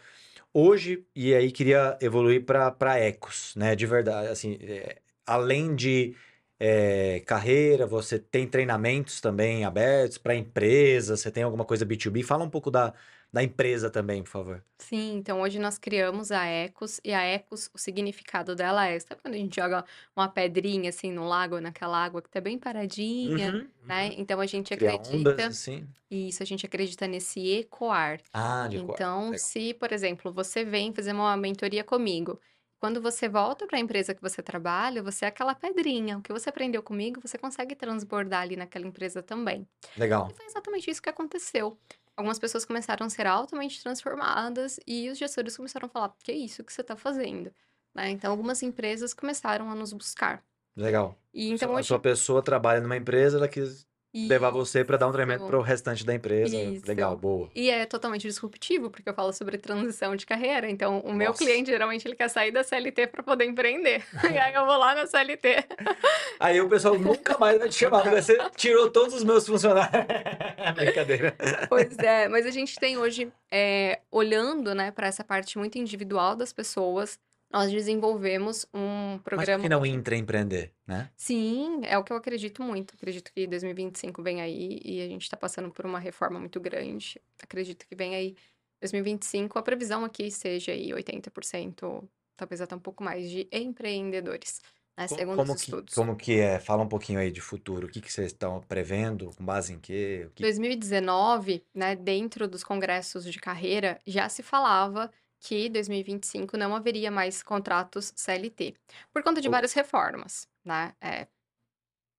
[0.53, 3.77] Hoje, e aí queria evoluir para ecos, né?
[3.77, 5.01] De verdade, assim, é,
[5.31, 6.17] além de
[6.59, 12.23] é, carreira, você tem treinamentos também abertos para empresa, você tem alguma coisa B2B?
[12.23, 12.95] Fala um pouco da,
[13.33, 14.65] da empresa também, por favor.
[14.79, 19.21] Sim, então hoje nós criamos a Ecos, e a Ecos, o significado dela é, sabe
[19.21, 19.85] quando a gente joga
[20.17, 23.69] uma pedrinha assim no lago, naquela água que tá bem paradinha, Uhum.
[23.87, 24.07] né?
[24.17, 25.87] Então a gente Criar acredita, ondas, assim.
[26.11, 28.21] isso, a gente acredita nesse ecoar.
[28.33, 28.77] Ah, de.
[28.79, 29.39] Então, Legal.
[29.39, 32.41] se, por exemplo, você vem fazer uma mentoria comigo,
[32.81, 36.17] quando você volta para a empresa que você trabalha, você é aquela pedrinha.
[36.17, 39.69] O que você aprendeu comigo, você consegue transbordar ali naquela empresa também.
[39.99, 40.29] Legal.
[40.31, 41.79] E foi exatamente isso que aconteceu.
[42.17, 46.35] Algumas pessoas começaram a ser altamente transformadas e os gestores começaram a falar: que é
[46.35, 47.53] isso que você está fazendo?
[47.95, 48.11] Né?
[48.11, 50.43] Então, algumas empresas começaram a nos buscar.
[50.75, 51.19] Legal.
[51.35, 51.89] E então a hoje.
[51.89, 55.63] sua pessoa trabalha numa empresa, ela quis levar você para dar um treinamento para o
[55.63, 56.57] restante da empresa.
[56.57, 56.87] Isso.
[56.87, 57.51] Legal, boa.
[57.55, 60.69] E é totalmente disruptivo, porque eu falo sobre transição de carreira.
[60.69, 61.45] Então, o meu Nossa.
[61.45, 64.05] cliente, geralmente, ele quer sair da CLT para poder empreender.
[64.33, 65.65] e aí eu vou lá na CLT.
[66.41, 70.07] Aí o pessoal nunca mais vai te chamar, você tirou todos os meus funcionários.
[70.75, 71.37] Brincadeira.
[71.69, 76.35] Pois é, mas a gente tem hoje, é, olhando, né, para essa parte muito individual
[76.35, 77.19] das pessoas,
[77.53, 79.59] nós desenvolvemos um Mas programa.
[79.59, 81.11] por que não intraempreender, né?
[81.17, 82.95] Sim, é o que eu acredito muito.
[82.95, 87.21] Acredito que 2025 vem aí e a gente está passando por uma reforma muito grande.
[87.43, 88.37] Acredito que vem aí
[88.81, 89.59] 2025.
[89.59, 94.61] A previsão aqui seja aí 80%, talvez até um pouco mais, de empreendedores,
[94.97, 95.09] né?
[95.09, 95.95] Segundo como os que, estudos.
[95.95, 96.61] como que é?
[96.61, 97.89] Fala um pouquinho aí de futuro.
[97.89, 99.31] O que, que vocês estão prevendo?
[99.37, 100.27] Com base em quê?
[100.29, 100.43] O que...
[100.43, 105.11] 2019, né, dentro dos congressos de carreira, já se falava
[105.41, 108.75] que 2025 não haveria mais contratos CLT,
[109.13, 110.95] por conta de várias reformas, né?
[111.01, 111.29] é,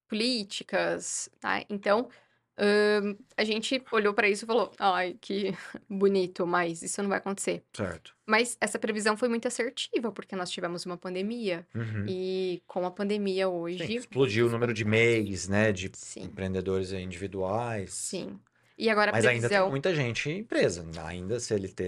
[0.07, 1.63] políticas, né?
[1.69, 2.09] Então,
[2.57, 5.51] ahn, a gente olhou para isso e falou: ai, que
[5.89, 7.65] bonito, mas isso não vai acontecer.
[7.73, 8.15] Certo.
[8.27, 12.07] Mas essa previsão foi muito assertiva, porque nós tivemos uma pandemia, Uhum.
[12.07, 13.49] e com a pandemia
[13.79, 13.95] Sim, hoje.
[13.95, 15.71] explodiu o número de MEIs, né?
[15.71, 18.09] De Sim, empreendedores individuais.
[18.09, 18.41] sim.
[18.81, 19.69] E agora a Mas ainda tem previsão.
[19.69, 20.83] muita gente em empresa.
[21.05, 21.83] Ainda CLT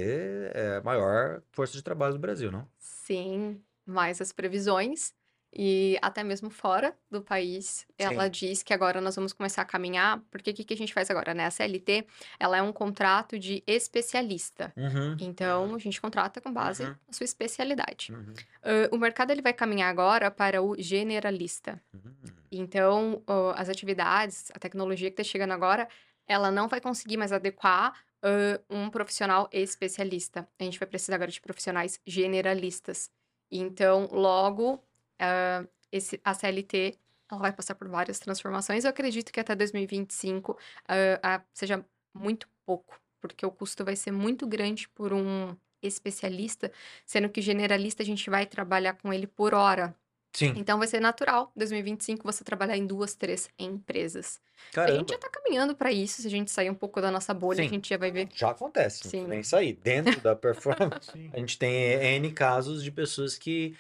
[0.54, 2.68] é a maior força de trabalho do Brasil, não?
[2.78, 5.12] Sim, mas as previsões
[5.56, 7.86] e até mesmo fora do país.
[7.98, 8.30] Ela Sim.
[8.32, 11.10] diz que agora nós vamos começar a caminhar, porque o que, que a gente faz
[11.10, 11.46] agora, né?
[11.48, 12.06] A CLT,
[12.40, 14.72] ela é um contrato de especialista.
[14.78, 15.18] Uhum.
[15.20, 16.96] Então, a gente contrata com base Uhum.
[17.08, 18.12] na sua especialidade.
[18.12, 18.34] Uhum.
[18.64, 21.82] Ah, o mercado ele vai caminhar agora para o generalista.
[21.94, 22.14] Uhum.
[22.52, 25.88] Então, ó, as atividades, a tecnologia que está chegando agora,
[26.28, 30.48] ela não vai conseguir mais adequar ah, um profissional especialista.
[30.60, 33.12] A gente vai precisar agora de profissionais generalistas.
[33.52, 34.84] Então, logo,
[35.20, 36.98] ah, esse, a CLT
[37.32, 38.84] ela vai passar por várias transformações.
[38.84, 40.58] Eu acredito que até 2025
[40.88, 46.72] ah, ah, seja muito pouco, porque o custo vai ser muito grande por um especialista,
[47.06, 49.96] sendo que generalista a gente vai trabalhar com ele por hora.
[50.34, 50.54] Sim.
[50.58, 54.42] Então vai ser natural, 2025, você trabalhar em duas, três empresas.
[54.58, 55.00] A Caramba.
[55.00, 57.60] gente já tá caminhando para isso, se a gente sair um pouco da nossa bolha,
[57.62, 57.70] a Sim.
[57.70, 58.30] gente já vai ver.
[58.36, 59.28] Já acontece, Sim.
[59.28, 59.74] nem sair.
[59.74, 61.30] Dentro da performance, Sim.
[61.34, 63.76] a gente tem N casos de pessoas que.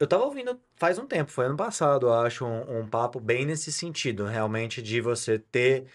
[0.00, 3.46] Eu tava ouvindo faz um tempo, foi ano passado, eu acho, um, um papo bem
[3.46, 5.86] nesse sentido, realmente, de você ter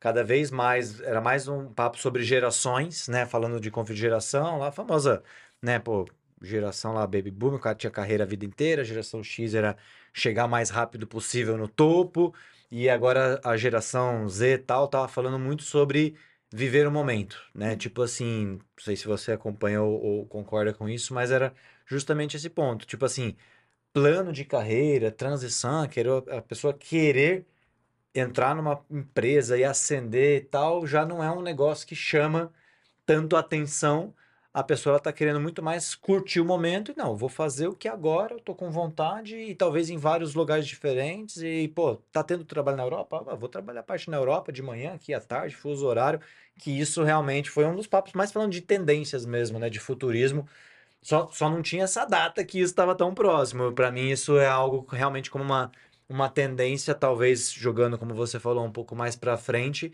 [0.00, 1.00] cada vez mais.
[1.00, 3.26] Era mais um papo sobre gerações, né?
[3.26, 5.22] Falando de geração, lá a famosa,
[5.62, 6.06] né, pô,
[6.42, 9.76] geração lá, Baby Boom, o cara tinha carreira a vida inteira, a geração X era
[10.12, 12.34] chegar mais rápido possível no topo,
[12.70, 16.14] e agora a geração Z e tal tava falando muito sobre
[16.52, 17.76] viver o momento, né?
[17.76, 21.54] Tipo assim, não sei se você acompanha ou, ou concorda com isso, mas era
[21.86, 22.86] justamente esse ponto.
[22.86, 23.36] Tipo assim,
[23.92, 27.46] plano de carreira, transição, querer, a pessoa querer
[28.14, 32.52] entrar numa empresa e ascender e tal, já não é um negócio que chama
[33.06, 34.14] tanto atenção.
[34.58, 37.74] A pessoa ela tá querendo muito mais curtir o momento e não, vou fazer o
[37.76, 42.24] que agora eu tô com vontade e talvez em vários lugares diferentes e, pô, tá
[42.24, 43.24] tendo trabalho na Europa?
[43.28, 46.20] Ah, vou trabalhar parte na Europa de manhã, aqui à tarde, fuso horário,
[46.58, 50.44] que isso realmente foi um dos papos mais falando de tendências mesmo, né, de futurismo.
[51.02, 53.72] Só, só não tinha essa data que isso estava tão próximo.
[53.72, 55.70] Para mim, isso é algo realmente como uma,
[56.08, 59.92] uma tendência, talvez jogando, como você falou, um pouco mais para frente,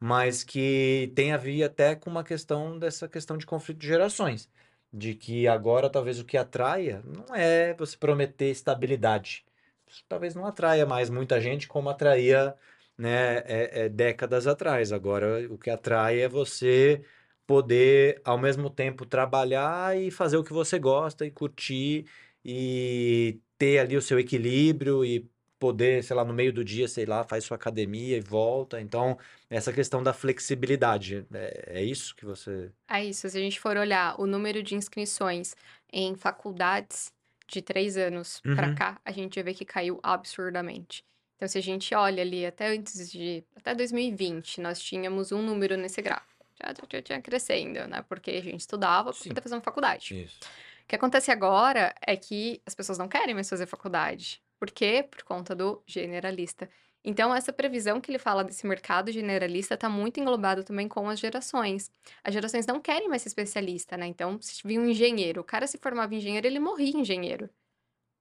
[0.00, 4.50] mas que tem a ver até com uma questão dessa questão de conflito de gerações.
[4.92, 9.44] De que agora talvez o que atraia não é você prometer estabilidade.
[9.86, 12.56] Isso talvez não atraia mais muita gente como atraía,
[12.96, 14.92] né, é- é décadas atrás.
[14.92, 17.04] Agora o que atrai é você
[17.46, 22.06] poder ao mesmo tempo trabalhar e fazer o que você gosta e curtir
[22.44, 27.06] e ter ali o seu equilíbrio e poder, sei lá, no meio do dia, sei
[27.06, 28.80] lá, faz sua academia e volta.
[28.80, 32.70] Então, essa questão da flexibilidade, é, é isso que você.
[32.88, 35.54] É isso, se a gente for olhar o número de inscrições
[35.92, 37.12] em faculdades
[37.48, 38.74] de três anos para Uhum.
[38.74, 41.04] cá, a gente ver que caiu absurdamente.
[41.36, 45.76] Então, se a gente olha ali até antes de, até 2020, nós tínhamos um número
[45.76, 46.44] nesse gráfico.
[46.60, 48.02] Já, já, já tinha crescendo, né?
[48.08, 50.22] Porque a gente estudava para poder fazer uma faculdade.
[50.24, 50.40] Isso.
[50.84, 54.40] O que acontece agora é que as pessoas não querem mais fazer faculdade.
[54.58, 55.06] Por quê?
[55.10, 56.68] Por conta do generalista.
[57.04, 61.20] Então, essa previsão que ele fala desse mercado generalista está muito englobado também com as
[61.20, 61.88] gerações.
[62.24, 64.06] As gerações não querem mais ser especialista, né?
[64.06, 67.48] Então, se vir um engenheiro, o cara se formava engenheiro, ele morria engenheiro.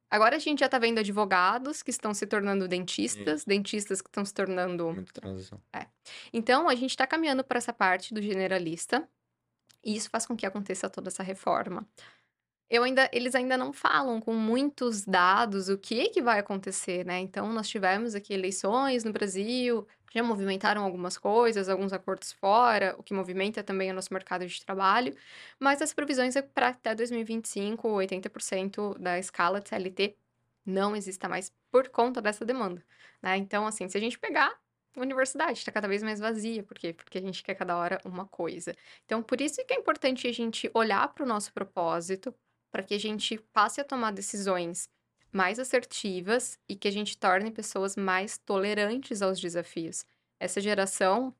[0.07, 4.23] Agora a gente já tá vendo advogados que estão se tornando dentistas, dentistas que estão
[4.23, 5.59] se tornando Muita transição.
[6.31, 9.09] então, a gente está caminhando para essa parte do generalista,
[9.83, 11.87] e isso faz com que aconteça toda essa reforma.
[12.69, 17.19] Eu ainda, eles ainda não falam com muitos dados o que que vai acontecer, né?
[17.19, 23.03] Então, nós tivemos aqui eleições no Brasil, já movimentaram algumas coisas, alguns acordos fora, o
[23.03, 25.15] que movimenta também o nosso mercado de trabalho,
[25.59, 30.17] mas as previsões é para até 2025, 80% da escala de CLT
[30.65, 32.83] não exista mais por conta dessa demanda,
[33.21, 33.37] né?
[33.37, 34.57] Então, assim, se a gente pegar
[34.97, 36.63] a universidade está cada vez mais vazia.
[36.63, 36.93] Por quê?
[36.93, 38.73] Porque a gente quer cada hora uma coisa.
[39.05, 42.33] Então, por isso que é importante a gente olhar para o nosso propósito,
[42.75, 44.89] para que a gente passe a tomar decisões
[45.31, 50.05] mais assertivas e que a gente torne pessoas mais tolerantes aos desafios.
[50.37, 51.33] Essa geração,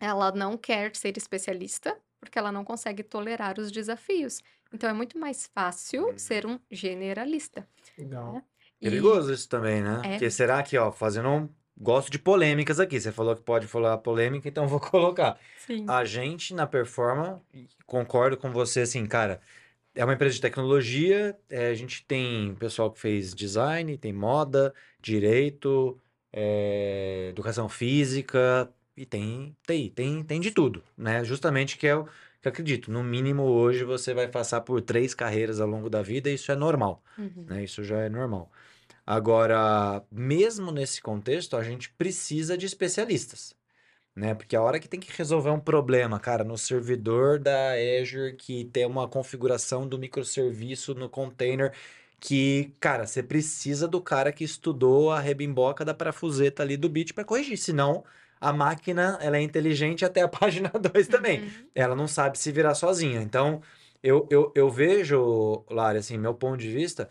[0.00, 4.40] ela não quer ser especialista porque ela não consegue tolerar os desafios.
[4.72, 6.18] Então, é muito mais fácil Hum.
[6.18, 7.64] ser um generalista.
[7.96, 8.32] Legal.
[8.32, 8.42] né?
[8.80, 10.00] E- Perigoso isso também, né?
[10.04, 10.08] É.
[10.10, 11.48] Porque será que, ó, fazendo um.
[11.78, 13.00] Gosto de polêmicas aqui.
[13.00, 15.38] Você falou que pode falar polêmica, então vou colocar.
[15.64, 15.86] Sim.
[15.88, 19.40] A gente na Performa, e concordo com você, assim, cara,
[19.94, 24.74] é uma empresa de tecnologia, é, a gente tem pessoal que fez design, tem moda,
[25.00, 25.98] direito,
[26.32, 31.24] é, educação física e tem TI, tem, tem de tudo, né?
[31.24, 32.04] Justamente que é o
[32.40, 32.90] que eu acredito.
[32.90, 36.50] No mínimo hoje você vai passar por três carreiras ao longo da vida e isso
[36.50, 37.44] é normal Uhum.
[37.48, 37.62] né?
[37.64, 38.50] Isso já é normal.
[39.06, 43.54] Agora, mesmo nesse contexto, a gente precisa de especialistas,
[44.14, 44.34] né?
[44.34, 48.64] Porque a hora que tem que resolver um problema, cara, no servidor da Azure que
[48.66, 51.72] tem uma configuração do microserviço no container
[52.20, 57.12] que, cara, você precisa do cara que estudou a rebimboca da parafuseta ali do bit
[57.12, 58.04] para corrigir, senão
[58.40, 61.42] a máquina, ela é inteligente até a página 2 também.
[61.42, 61.50] Uhum.
[61.74, 63.22] Ela não sabe se virar sozinha.
[63.22, 63.62] Então,
[64.02, 67.08] eu, eu, eu vejo, Lari, assim, meu ponto de vista,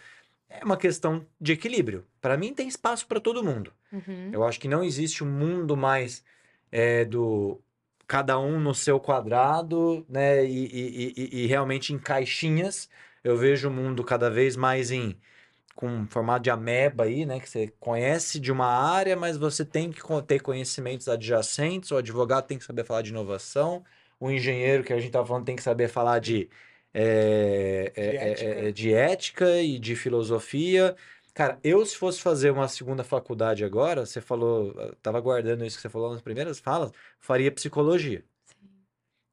[0.49, 2.05] é uma questão de equilíbrio.
[2.19, 3.73] Para mim, tem espaço para todo mundo.
[3.91, 4.29] Uhum.
[4.33, 6.23] Eu acho que não existe um mundo mais
[6.71, 7.61] é, do
[8.07, 10.45] cada um no seu quadrado, né?
[10.45, 12.89] E, e, e, e realmente em caixinhas.
[13.23, 15.17] Eu vejo o mundo cada vez mais em
[15.75, 17.39] com formato de ameba aí, né?
[17.39, 21.91] Que você conhece de uma área, mas você tem que ter conhecimentos adjacentes.
[21.91, 23.83] O advogado tem que saber falar de inovação.
[24.19, 26.49] O engenheiro que a gente estava falando tem que saber falar de,
[26.93, 28.73] é, De é, ética.
[28.73, 30.95] de ética e de filosofia.
[31.33, 35.77] Cara, eu se fosse fazer uma segunda faculdade agora, você falou, eu tava guardando isso
[35.77, 38.23] que você falou nas primeiras falas, faria psicologia.
[38.45, 38.55] Sim.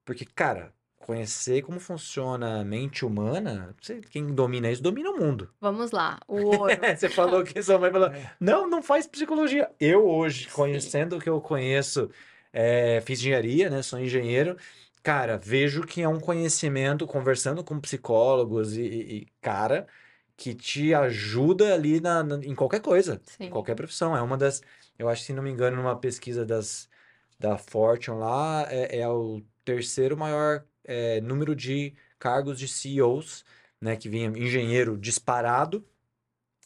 [0.04, 5.50] Porque, cara, conhecer como funciona a mente humana, você- quem domina isso domina o mundo.
[5.60, 6.36] Vamos lá, o
[6.68, 6.72] ouro.
[6.96, 8.32] Você falou que sua mãe falou, É.
[8.38, 9.70] não, não faz psicologia.
[9.80, 10.50] Eu hoje, Sim.
[10.52, 12.10] conhecendo o que eu conheço,
[12.52, 13.82] é, fiz engenharia, né?
[13.82, 14.56] Sou engenheiro.
[15.02, 19.86] Cara, vejo que é um conhecimento, conversando com psicólogos e, e- e, cara,
[20.38, 23.50] que te ajuda ali na, na- em qualquer coisa, em Sim.
[23.50, 24.16] qualquer profissão.
[24.16, 24.62] É uma das,
[24.98, 26.88] eu acho, se não me engano, numa pesquisa das,
[27.38, 33.44] da Fortune lá, é, é o terceiro maior é, número de cargos de CEOs,
[33.80, 33.96] né?
[33.96, 35.86] Que vinha engenheiro disparado,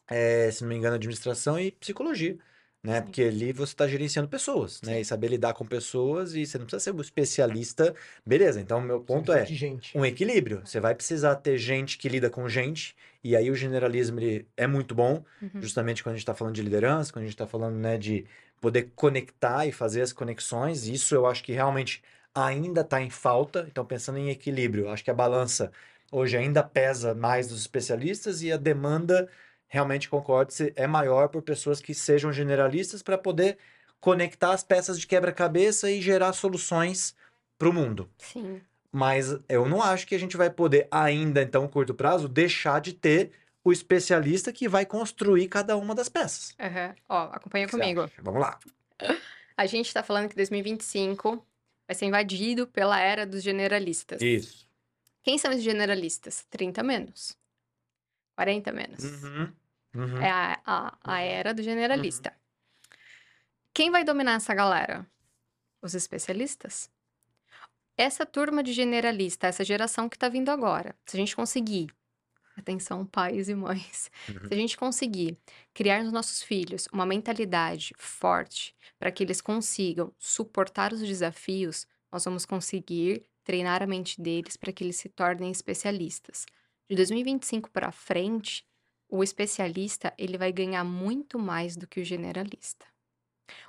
[0.08, 2.38] é, se não me engano, administração e psicologia,
[2.82, 2.96] né?
[2.98, 3.02] Sim.
[3.02, 4.94] Porque ali você está gerenciando pessoas, né?
[4.94, 5.00] Sim.
[5.00, 7.94] E saber lidar com pessoas e você não precisa ser um especialista.
[8.26, 9.44] Beleza, então meu ponto é
[9.94, 10.62] um equilíbrio.
[10.64, 14.66] Você vai precisar ter gente que lida com gente, e aí o generalismo ele é
[14.66, 15.60] muito bom, Uhum.
[15.60, 18.26] justamente quando a gente está falando de liderança, quando a gente está falando, né, de
[18.60, 20.86] poder conectar e fazer as conexões.
[20.86, 22.02] Isso eu acho que realmente
[22.34, 23.66] ainda está em falta.
[23.68, 25.70] Então, pensando em equilíbrio, acho que a balança
[26.10, 29.28] hoje ainda pesa mais dos especialistas e a demanda,
[29.72, 33.56] realmente concordo, é maior por pessoas que sejam generalistas para poder
[33.98, 37.16] conectar as peças de quebra-cabeça e gerar soluções
[37.56, 38.10] para o mundo.
[38.18, 38.60] Sim.
[38.92, 42.92] Mas eu não acho que a gente vai poder ainda, então, curto prazo, deixar de
[42.92, 43.32] ter
[43.64, 46.54] o especialista que vai construir cada uma das peças.
[46.60, 46.94] Aham.
[47.08, 48.02] Ó, acompanha comigo.
[48.02, 48.20] acha?
[48.20, 48.60] Vamos lá.
[49.56, 51.46] A gente tá falando que 2025
[51.88, 54.20] vai ser invadido pela era dos generalistas.
[54.20, 54.68] Isso.
[55.22, 56.44] Quem são os generalistas?
[56.50, 57.38] 30 menos.
[58.34, 59.04] 40 menos.
[59.04, 59.52] Uhum.
[59.94, 60.22] Uhum.
[60.22, 62.34] É a, a, a era do generalista.
[63.74, 65.06] Quem vai dominar essa galera?
[65.82, 66.90] Os especialistas.
[67.96, 71.88] Essa turma de generalista, essa geração que tá vindo agora, se a gente conseguir,
[72.56, 74.48] atenção, pais e mães, Uhum.
[74.48, 75.38] se a gente conseguir
[75.74, 82.24] criar nos nossos filhos uma mentalidade forte para que eles consigam suportar os desafios, nós
[82.24, 86.46] vamos conseguir treinar a mente deles para que eles se tornem especialistas.
[86.90, 88.64] De 2025 para frente,
[89.12, 92.86] o especialista ele vai ganhar muito mais do que o generalista.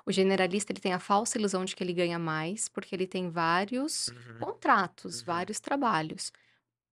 [0.06, 3.30] O generalista ele tem a falsa ilusão de que ele ganha mais porque ele tem
[3.30, 4.40] vários Uhum.
[4.40, 5.26] contratos, Uhum.
[5.26, 6.32] vários trabalhos.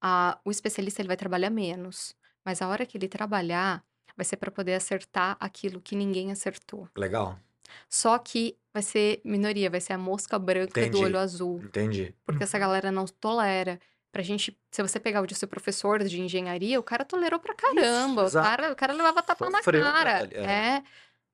[0.01, 3.83] Ah, o especialista ele vai trabalhar menos, mas a hora que ele trabalhar
[4.17, 6.89] vai ser para poder acertar aquilo que ninguém acertou.
[6.95, 7.39] Legal.
[7.89, 11.03] Só que vai ser minoria, vai ser a mosca branca do Entendi.
[11.05, 12.15] olho azul, Entendi.
[12.25, 13.79] porque essa galera não tolera.
[14.11, 18.23] Pra gente, se você pegar o seu professor de engenharia, o cara tolerou pra caramba.
[18.23, 18.45] o, exato.
[18.47, 20.27] cara, o cara levava tapa na Sofreu cara.
[20.33, 20.43] é.
[20.77, 20.83] É.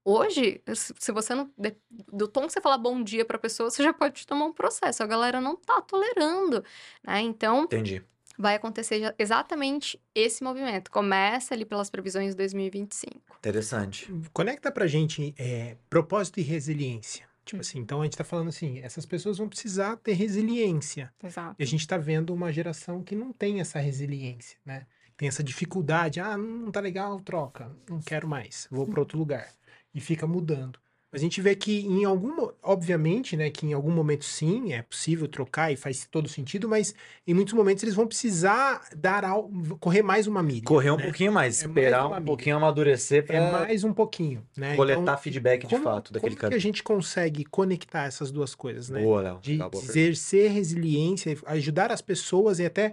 [0.05, 1.51] Hoje, se você não.
[1.57, 1.75] de-
[2.13, 5.03] Do tom que você falar bom dia pra pessoa, você já pode tomar um processo.
[5.03, 6.63] A galera não tá tolerando.
[7.03, 7.19] Né?
[7.21, 8.01] Então, Entendi.
[8.37, 10.89] vai acontecer exatamente esse movimento.
[10.91, 13.35] Começa ali pelas previsões de 2025.
[13.37, 14.07] Interessante.
[14.31, 17.26] Conecta pra gente é, propósito e resiliência.
[17.47, 17.61] Tipo Hum.
[17.61, 21.13] assim, então a gente tá falando assim, essas pessoas vão precisar ter resiliência.
[21.23, 21.55] Exato.
[21.57, 24.85] E a gente tá vendo uma geração que não tem essa resiliência, né?
[25.15, 29.51] Tem essa dificuldade, ah, não tá legal, troca, não quero mais, vou para outro lugar.
[29.93, 30.77] E fica mudando.
[31.11, 35.25] A gente vê que em algum, obviamente, né, que em algum momento sim, é possível
[35.27, 36.93] trocar e faz todo sentido, mas
[37.25, 39.49] em muitos momentos eles vão precisar dar al-
[39.79, 40.65] correr mais uma milha.
[40.65, 41.03] Correr um né?
[41.03, 42.25] pouquinho mais, É mais esperar uma um milha.
[42.25, 44.75] pouquinho amadurecer É para mais um pouquinho, né?
[44.75, 48.53] coletar Então, feedback de como, fato daquele como que a gente consegue conectar essas duas
[48.53, 49.01] coisas, né?
[49.01, 49.39] Boa, Léo.
[49.41, 52.91] de exercer resiliência, ajudar as pessoas e até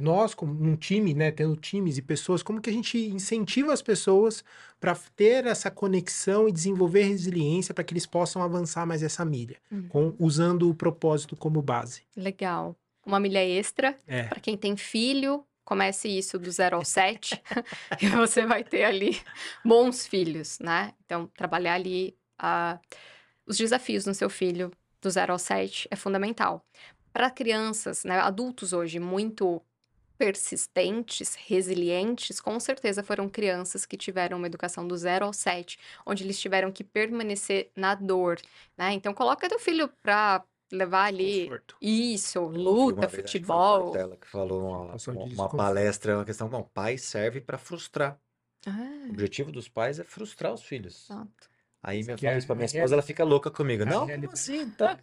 [0.00, 3.82] nós, como um time, né, tendo times e pessoas, como que a gente incentiva as
[3.82, 4.44] pessoas
[4.78, 9.56] para ter essa conexão e desenvolver resiliência para que eles possam avançar mais essa milha,
[9.70, 9.88] Uhum.
[9.88, 12.02] com- usando o propósito como base.
[12.16, 12.76] Legal.
[13.04, 14.24] Uma milha extra É.
[14.24, 17.40] Para quem tem filho, comece isso do 0 ao 7
[18.00, 19.20] e você vai ter ali
[19.64, 20.92] bons filhos, né?
[21.04, 22.78] Então, trabalhar ali ah,
[23.46, 24.70] os desafios no seu filho
[25.02, 26.64] do 0 ao 7 é fundamental.
[27.14, 29.62] Para crianças, né, adultos hoje muito
[30.18, 36.24] persistentes, resilientes, com certeza foram crianças que tiveram uma educação do 0 ao 7, onde
[36.24, 38.40] eles tiveram que permanecer na dor,
[38.78, 38.92] né?
[38.94, 41.76] Então coloca teu filho pra levar ali Conforto.
[41.80, 42.40] isso,
[42.86, 43.60] uma luta, acho que o futebol.
[43.60, 44.96] Cortella que falou uma,
[45.32, 45.54] uma desconforto.
[45.54, 48.20] palestra, uma questão, bom, pai serve para frustrar.
[49.08, 51.16] O Ah, objetivo dos pais é frustrar os filhos.
[51.16, 51.48] exato.
[51.86, 53.84] Aí minha, Que é- isso pra minha é- esposa, ela fica louca comigo.
[53.84, 54.32] Não, como realidade.
[54.32, 54.70] assim?
[54.70, 54.98] Tá?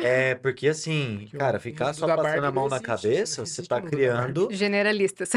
[0.00, 4.48] É, porque assim, cara, ficar só passando a mão na cabeça, você tá criando.
[4.52, 5.30] Generalistas.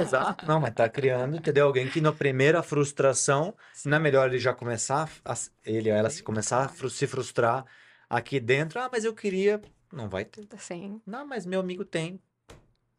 [0.00, 0.44] Exato.
[0.44, 1.66] Não, mas tá criando, entendeu?
[1.66, 5.34] Alguém que na primeira frustração, não é melhor ele já começar, a,
[5.64, 7.64] ele ou ela se começar a fru- se frustrar
[8.10, 8.80] aqui dentro.
[8.80, 9.62] Ah, mas eu queria.
[9.92, 10.48] Não vai ter.
[10.54, 12.18] Assim, Não, mas meu amigo tem.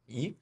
[0.08, 0.38] E?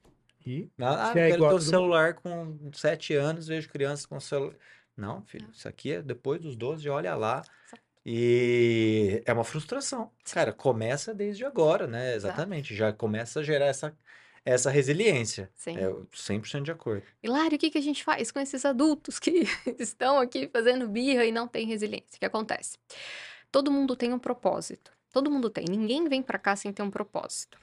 [0.45, 4.19] E Ah, eu Você é quero igual ter celular com sete anos, vejo crianças com
[4.19, 4.53] celular.
[4.95, 7.41] Não, filho, isso aqui é depois dos 12, olha lá.
[7.67, 7.81] Exato.
[8.05, 10.11] E é uma frustração.
[10.31, 12.15] Cara, começa desde agora, né?
[12.15, 12.33] Exato.
[12.35, 12.75] Exatamente.
[12.75, 13.95] Já começa a gerar essa,
[14.43, 15.49] essa resiliência.
[15.55, 15.77] sim.
[15.77, 17.03] É, eu 100% de acordo.
[17.21, 19.43] Hilário, o que, que a gente faz com esses adultos que
[19.79, 22.15] estão aqui fazendo birra e não têm resiliência?
[22.15, 22.77] O que acontece?
[23.51, 24.91] Todo mundo tem um propósito.
[25.11, 25.65] Todo mundo tem.
[25.69, 27.59] Ninguém vem pra cá sem ter um propósito.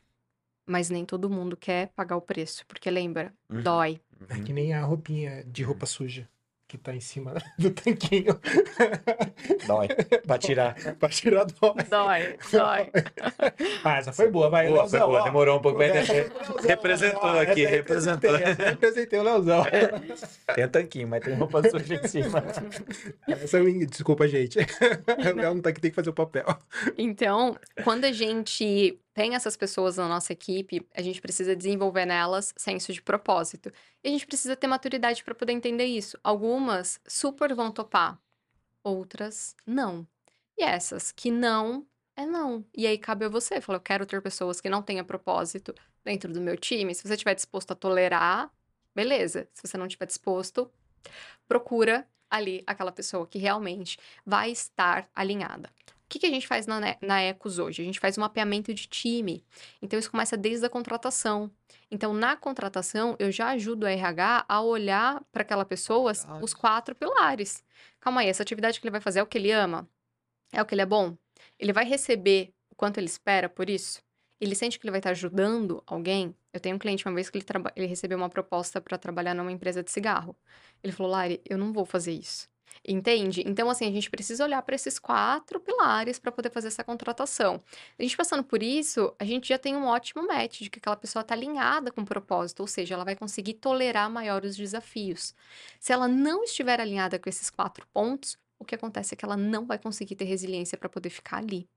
[0.67, 2.65] Mas nem todo mundo quer pagar o preço.
[2.67, 3.63] Porque lembra, Uhum.
[3.63, 4.01] dói.
[4.29, 4.45] é Uhum.
[4.45, 6.29] que nem a roupinha de roupa suja
[6.69, 8.39] que tá em cima do tanquinho.
[9.67, 9.89] Dói.
[10.27, 10.75] Pra tirar.
[10.97, 11.75] pra tirar dó.
[11.89, 12.91] Dói, dói.
[13.83, 14.69] Ah, essa foi boa, vai.
[14.69, 15.23] Boa, foi boa.
[15.23, 15.25] ó.
[15.25, 16.07] Demorou um pouco, mas
[16.63, 18.37] representou ó, aqui, representou.
[18.37, 19.65] representei, o Leozão.
[20.55, 22.45] tem um tanquinho, mas tem roupa suja em cima.
[23.27, 24.59] Essa é o desculpa, gente.
[24.59, 26.45] O Léo não tá aqui, tem que fazer o papel.
[26.99, 32.55] Então, quando a gente tem essas pessoas na nossa equipe, a gente precisa desenvolver nelas
[32.57, 33.73] senso de propósito.
[34.05, 36.17] E a gente precisa ter maturidade para poder entender isso.
[36.23, 38.17] Algumas super vão topar,
[38.81, 40.07] outras não.
[40.57, 42.65] E essas que não, é não.
[42.73, 43.61] E aí cabe a você.
[43.61, 46.95] Fala, eu quero ter pessoas que não tenham propósito dentro do meu time.
[46.95, 48.49] Se você estiver disposto a tolerar,
[48.95, 49.49] beleza.
[49.53, 50.71] Se você não estiver disposto,
[51.49, 55.73] procura ali aquela pessoa que realmente vai estar alinhada.
[56.09, 57.83] O que, que a gente faz na, Ne- na Ecos hoje?
[57.83, 59.45] A gente faz um mapeamento de time.
[59.83, 61.51] Então, isso começa desde a contratação.
[61.91, 66.95] Então, na contratação, eu já ajudo a RH a olhar para aquela pessoa os quatro
[66.95, 67.63] pilares.
[68.01, 69.87] Calma aí, essa atividade que ele vai fazer é o que ele ama?
[70.51, 71.15] É o que ele é bom?
[71.59, 74.03] Ele vai receber o quanto ele espera por isso?
[74.41, 76.35] Ele sente que ele vai estar ajudando alguém?
[76.55, 77.45] Eu tenho um cliente uma vez que ele,
[77.77, 80.35] ele recebeu uma proposta para trabalhar numa empresa de cigarro.
[80.83, 82.49] Ele falou, Lari, eu não vou fazer isso.
[82.87, 83.43] Entende?
[83.47, 87.61] Então, assim, a gente precisa olhar para esses quatro pilares para poder fazer essa contratação.
[87.99, 90.97] A gente passando por isso, a gente já tem um ótimo match de que aquela
[90.97, 95.35] pessoa está alinhada com o propósito, ou seja, ela vai conseguir tolerar maiores desafios.
[95.79, 99.37] Se ela não estiver alinhada com esses quatro pontos, o que acontece é que ela
[99.37, 101.69] não vai conseguir ter resiliência para poder ficar ali.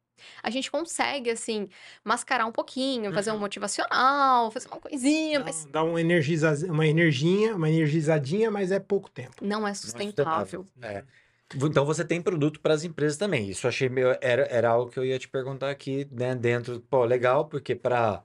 [0.43, 1.67] A gente consegue, assim,
[2.03, 6.53] mascarar um pouquinho, fazer um motivacional, fazer uma coisinha, mas Dá um energiza...
[6.71, 9.35] uma energinha, uma energizadinha, mas é pouco tempo.
[9.41, 10.65] não é Não é sustentável.
[10.81, 11.03] É.
[11.53, 13.49] Então você tem produto para as empresas também.
[13.49, 17.03] Isso achei meio era, era algo que eu ia te perguntar aqui, né, dentro, pô,
[17.03, 18.23] legal, porque para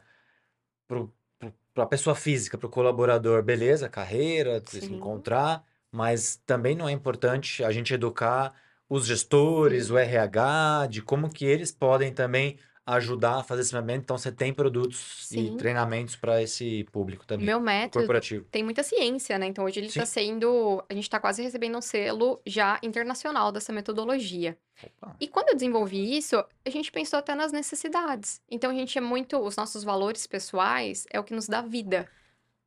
[1.75, 6.93] para a pessoa física, para o colaborador, beleza, carreira, se encontrar, mas também não é
[6.93, 8.55] importante a gente educar
[8.89, 14.03] os gestores, o RH, de como que eles podem também ajudar a fazer esse momento.
[14.03, 15.55] Então você tem produtos Sim.
[15.55, 18.47] e treinamentos para esse público também, Meu método corporativo.
[18.51, 19.47] tem muita ciência, né?
[19.47, 20.85] Então hoje ele está sendo.
[20.89, 24.57] A gente está quase recebendo um selo já internacional dessa metodologia.
[24.81, 25.17] Opa.
[25.21, 28.41] E quando eu desenvolvi isso, a gente pensou até nas necessidades.
[28.49, 29.37] Então a gente é muito.
[29.39, 32.09] Os nossos valores pessoais é o que nos dá vida.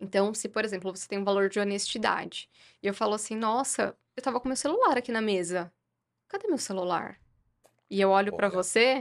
[0.02, 2.50] Então, se, por exemplo, você tem um valor de honestidade,
[2.82, 5.70] e eu falo assim, nossa, eu tava com meu celular aqui na mesa.
[6.30, 7.20] Cadê meu celular?
[7.90, 8.56] E eu olho pra Olha.
[8.56, 9.00] você,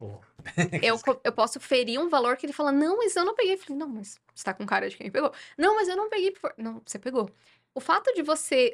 [0.82, 3.54] eu, eu posso ferir um valor que ele fala, não, mas eu não peguei.
[3.54, 5.32] Eu falei, não, mas você tá com cara de quem pegou.
[5.58, 6.30] Não, mas eu não peguei.
[6.30, 7.28] por-" Não, você pegou.
[7.74, 8.72] O fato de você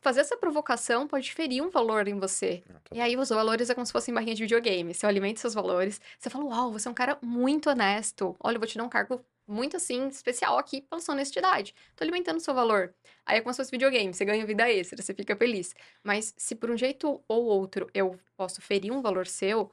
[0.00, 2.62] fazer essa provocação pode ferir um valor em você.
[2.92, 4.94] E aí, os valores é como se fossem barrinhas de videogame.
[4.94, 6.00] Você alimenta seus valores.
[6.18, 8.36] Você fala, uau, você é um cara muito honesto.
[8.40, 11.74] Olha, eu vou te dar um cargo muito, assim, especial aqui pela sua honestidade.
[11.96, 12.94] Tô alimentando o seu valor.
[13.26, 14.14] Aí é como se fosse videogame.
[14.14, 15.74] Você ganha vida extra, você fica feliz.
[16.02, 19.70] Mas se por um jeito ou outro eu posso ferir um valor seu,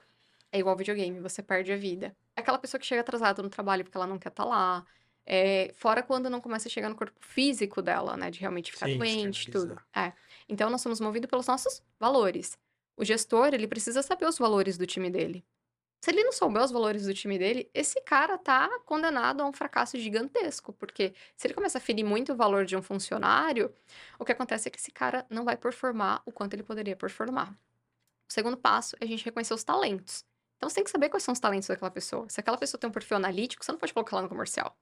[0.51, 2.15] é igual videogame, você perde a vida.
[2.36, 4.86] É aquela pessoa que chega atrasada no trabalho porque ela não quer estar lá.
[5.25, 8.32] É, fora quando não começa a chegar no corpo físico dela, né?
[8.32, 9.73] De realmente ficar Sim, doente, tudo.
[9.73, 9.88] externalizar.
[9.95, 10.13] É.
[10.47, 12.57] Então, nós somos movidos pelos nossos valores.
[12.95, 15.45] O gestor, ele precisa saber os valores do time dele.
[15.99, 19.51] Se ele não souber os valores do time dele, esse cara tá condenado a um
[19.51, 23.73] fracasso gigantesco, porque se ele começa a ferir muito o valor de um funcionário,
[24.19, 27.51] o que acontece é que esse cara não vai performar o quanto ele poderia performar.
[28.29, 30.23] O segundo passo é a gente reconhecer os talentos.
[30.57, 32.27] Então você tem que saber quais são os talentos daquela pessoa.
[32.29, 34.77] Se aquela pessoa tem um perfil analítico, você não pode colocar ela no comercial.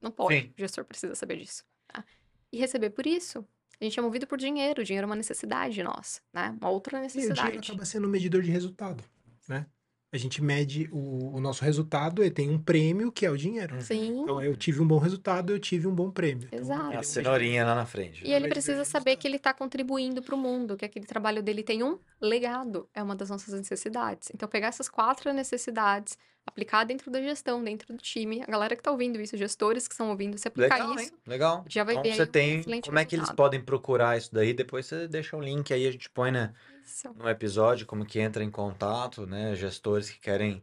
[0.00, 0.40] Não pode.
[0.40, 0.54] Sim.
[0.56, 1.64] O gestor precisa saber disso.
[1.88, 2.04] tá?
[2.52, 3.46] E receber por isso.
[3.80, 4.80] A gente é movido por dinheiro.
[4.82, 6.56] O dinheiro é uma necessidade nossa, né?
[6.60, 7.70] Uma outra E o dinheiro necessidade.
[7.70, 9.02] acaba sendo um medidor de resultado,
[9.48, 9.66] né?
[10.12, 13.80] A gente mede o, o nosso resultado e tem um prêmio que é o dinheiro.
[13.80, 16.48] Sim, Então, eu tive um bom resultado, eu tive um bom prêmio.
[16.48, 16.92] Então, Exato.
[16.92, 18.22] É é a cenourinha lá na frente.
[18.24, 21.42] E ele medidor precisa saber que ele está contribuindo para o mundo, que aquele trabalho
[21.42, 24.30] dele tem um legado, é uma das nossas necessidades.
[24.34, 28.80] Então, pegar essas quatro necessidades, aplicar dentro da gestão, dentro do time, a galera que
[28.80, 31.20] está ouvindo isso, gestores que estão ouvindo, se aplicar Legal, isso, hein?
[31.26, 31.64] Legal.
[31.68, 32.58] já vai então ver você um tem.
[32.60, 33.36] excelente Como é que eles resultado.
[33.36, 34.52] podem procurar isso daí?
[34.52, 36.52] Depois você deixa o link aí, a gente põe né,
[36.84, 37.12] Isso.
[37.14, 39.54] no episódio como que entra em contato, né?
[39.54, 40.62] Gestores que querem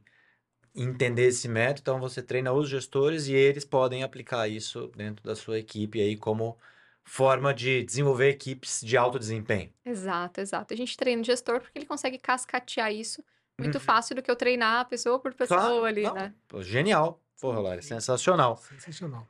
[0.75, 1.79] entender esse método.
[1.81, 6.15] Então você treina os gestores e eles podem aplicar isso dentro da sua equipe aí
[6.17, 6.57] como
[7.03, 9.71] forma de desenvolver equipes de alto desempenho.
[9.85, 10.73] Exato, exato.
[10.73, 13.23] A gente treina o gestor porque ele consegue cascatear isso
[13.59, 13.81] muito Uhum.
[13.81, 16.33] fácil do que eu treinar pessoa por pessoa Claro, ali, não, né?
[16.47, 17.21] pô, genial.
[17.39, 18.57] Porra, Lari, sensacional.
[18.57, 19.27] Sensacional.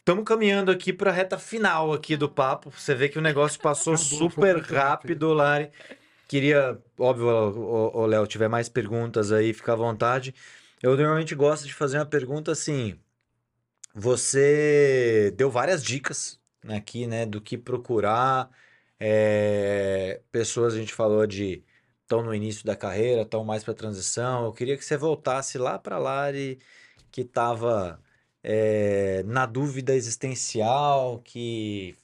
[0.00, 2.70] Estamos caminhando aqui para a reta final aqui do papo.
[2.70, 5.70] Você vê que o negócio passou super rápido, Lari.
[6.28, 10.34] Queria, óbvio, o, o Léo, tiver mais perguntas aí, fica à vontade.
[10.82, 12.98] Eu normalmente gosto de fazer uma pergunta assim.
[13.94, 18.50] Você deu várias dicas aqui, né, do que procurar.
[18.98, 21.62] É, pessoas, a gente falou de
[22.04, 24.44] estão no início da carreira, estão mais para transição.
[24.44, 26.58] Eu queria que você voltasse lá para Lari,
[27.10, 28.00] que estava
[28.42, 31.96] é, na dúvida existencial, que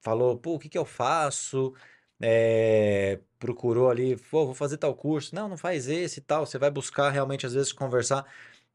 [0.00, 1.74] falou, pô, o que que eu faço?
[2.20, 5.34] É, procurou ali, pô, vou fazer tal curso.
[5.34, 6.46] Não, não faz esse e tal.
[6.46, 8.26] Você vai buscar realmente, às vezes, conversar.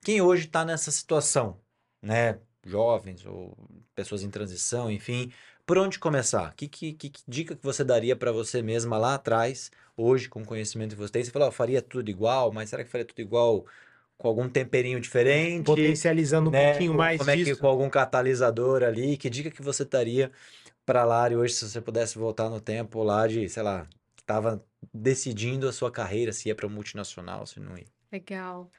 [0.01, 1.59] Quem hoje está nessa situação,
[2.01, 2.39] né?
[2.65, 3.57] Jovens ou
[3.95, 5.31] pessoas em transição, enfim,
[5.65, 6.53] por onde começar?
[6.55, 10.45] Que, que, que dica que você daria para você mesma lá atrás, hoje, com o
[10.45, 11.23] conhecimento que você tem?
[11.23, 13.65] Você falou, "Ó, faria tudo igual, mas será que faria tudo igual
[14.17, 15.65] com algum temperinho diferente?
[15.65, 16.71] Potencializando um né?
[16.71, 17.59] pouquinho Com- mais como é que disso.
[17.61, 19.17] com algum catalisador ali?
[19.17, 20.31] Que dica que você daria
[20.85, 24.63] para Lari hoje, se você pudesse voltar no tempo lá de, sei lá, que tava
[24.93, 27.85] decidindo a sua carreira, se ia para multinacional, se não ia.
[28.11, 28.69] Legal.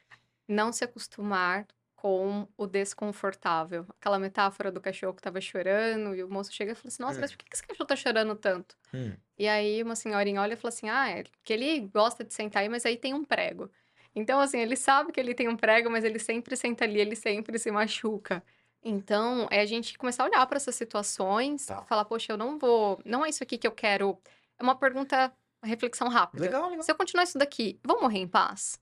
[0.47, 1.67] Não se acostumar
[2.05, 3.87] com o desconfortável.
[3.99, 7.19] Aquela metáfora do cachorro que tava chorando e o moço chega e fala assim: Nossa,
[7.19, 8.77] mas por que esse cachorro tá chorando tanto?
[8.93, 12.35] Hum, E aí uma senhorinha olha e fala assim: Ah, é que ele gosta de
[12.35, 13.71] sentar aí, mas aí tem um prego.
[14.15, 17.17] Então, assim, ele sabe que ele tem um prego, mas ele sempre senta ali, ele
[17.17, 18.45] sempre se machuca.
[18.83, 21.83] Então, é a gente começar a olhar para essas situações, Tá.
[21.85, 24.19] falar, poxa, eu não vou, não é isso aqui que eu quero.
[24.59, 25.33] É uma pergunta,
[25.63, 26.43] uma reflexão rápida.
[26.43, 26.83] legal, legal.
[26.83, 28.79] Se eu continuar isso daqui, vou morrer em paz?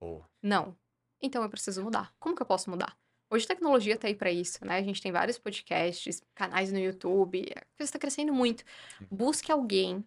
[0.00, 0.28] Boa.
[0.42, 0.76] Não.
[1.24, 2.14] Então eu preciso mudar.
[2.20, 2.96] Como que eu posso mudar?
[3.30, 4.76] Hoje a tecnologia tá aí para isso, né?
[4.76, 8.62] A gente tem vários podcasts, canais no YouTube, a coisa está crescendo muito.
[9.10, 10.04] Busque alguém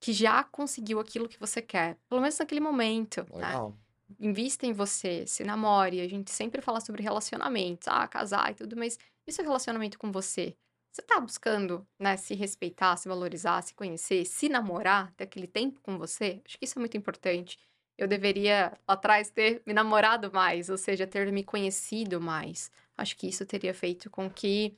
[0.00, 3.38] que já conseguiu aquilo que você quer, pelo menos naquele momento, né?
[3.38, 3.78] Legal.
[4.20, 6.00] Invista em você, se namore.
[6.00, 9.98] A gente sempre fala sobre relacionamentos, ah, casar e tudo, mas e o seu relacionamento
[9.98, 10.56] com você?
[10.92, 15.80] Você tá buscando, né, se respeitar, se valorizar, se conhecer, se namorar, ter aquele tempo
[15.82, 16.40] com você?
[16.46, 17.58] Acho que isso é muito importante.
[17.96, 22.70] Eu deveria, lá atrás, ter me namorado mais, ou seja, ter me conhecido mais.
[22.96, 24.76] Acho que isso teria feito com que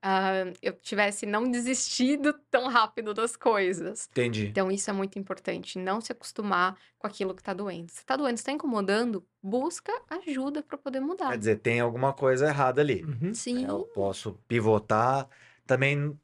[0.00, 4.08] ah, eu tivesse não desistido tão rápido das coisas.
[4.12, 4.46] Entendi.
[4.46, 7.90] Então, isso é muito importante, não se acostumar com aquilo que tá doendo.
[7.90, 11.30] Se tá doendo, se tá incomodando, busca ajuda para poder mudar.
[11.30, 13.04] Quer dizer, tem alguma coisa errada ali.
[13.04, 13.34] Uhum.
[13.34, 15.28] Sim, Eu posso pivotar.
[15.66, 16.18] Também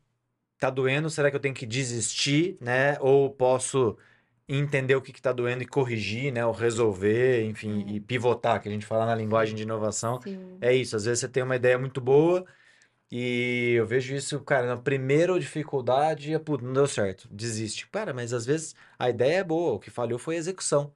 [0.59, 2.97] tá doendo, será que eu tenho que desistir, né?
[3.01, 3.99] Ou posso
[4.49, 6.45] entender o que que tá doendo e corrigir, né?
[6.47, 7.93] Ou resolver, enfim, É.
[7.95, 10.21] e pivotar, que a gente fala na linguagem de inovação.
[10.23, 10.59] sim.
[10.61, 12.45] É isso, às vezes você tem uma ideia muito boa
[13.11, 17.89] e eu vejo isso, cara, na primeira dificuldade, putz, não deu certo, desiste.
[17.89, 20.93] Cara, mas às vezes a ideia é boa, o que falhou foi a execução,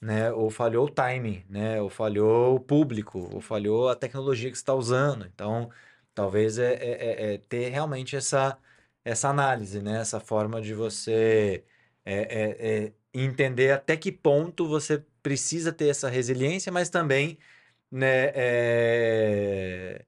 [0.00, 0.32] né?
[0.32, 1.80] Ou falhou o timing, né?
[1.80, 5.26] Ou falhou o público, ou falhou a tecnologia que você está usando.
[5.26, 5.70] Então,
[6.14, 8.58] talvez é, é- é- é ter realmente essa,
[9.04, 10.00] essa análise, né?
[10.00, 11.64] Essa forma de você
[12.04, 17.38] é, é- é entender até que ponto você precisa ter essa resiliência, mas também
[17.90, 20.04] né, é...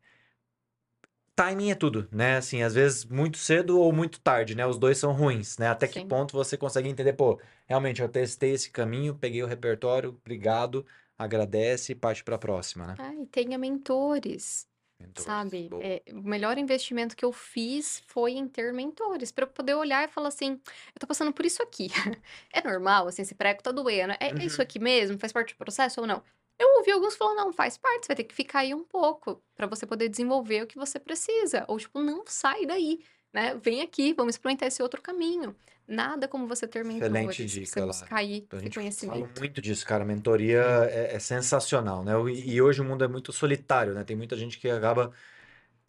[1.35, 2.39] Timing é tudo, né?
[2.39, 4.67] Assim, às vezes muito cedo ou muito tarde, né?
[4.67, 5.69] Os dois são ruins, né?
[5.69, 6.09] Até que Sim.
[6.09, 10.85] ponto você consegue entender, pô, realmente eu testei esse caminho, peguei o repertório, obrigado,
[11.19, 12.95] agradece e parte para a próxima, né?
[12.99, 14.67] Ah, e tenha mentores,
[15.01, 15.75] Mentores, sabe?
[15.79, 20.05] É, o melhor investimento que eu fiz foi em ter mentores, para eu poder olhar
[20.09, 20.53] e falar assim,
[20.95, 21.89] eu tô passando por isso aqui.
[22.53, 24.15] É normal, assim, esse prego tá doendo.
[24.15, 24.63] É, é isso Uhum.
[24.63, 25.19] aqui mesmo?
[25.19, 26.23] Faz parte do processo ou não?
[26.59, 29.43] Eu ouvi alguns falando, não, faz parte, você vai ter que ficar aí um pouco
[29.55, 31.65] para você poder desenvolver o que você precisa.
[31.69, 33.55] Ou, tipo, não sai daí, né?
[33.57, 35.55] Vem aqui, vamos experimentar esse outro caminho.
[35.89, 37.93] Nada como você ter mentores, Excelente você dica, Lara.
[37.93, 39.41] buscar aí Então, esse conhecimento.
[39.41, 40.05] muito disso, cara.
[40.05, 40.61] Mentoria
[40.91, 42.13] é, é sensacional, né?
[42.33, 44.03] E, e hoje o mundo é muito solitário, né?
[44.03, 45.13] Tem muita gente que acaba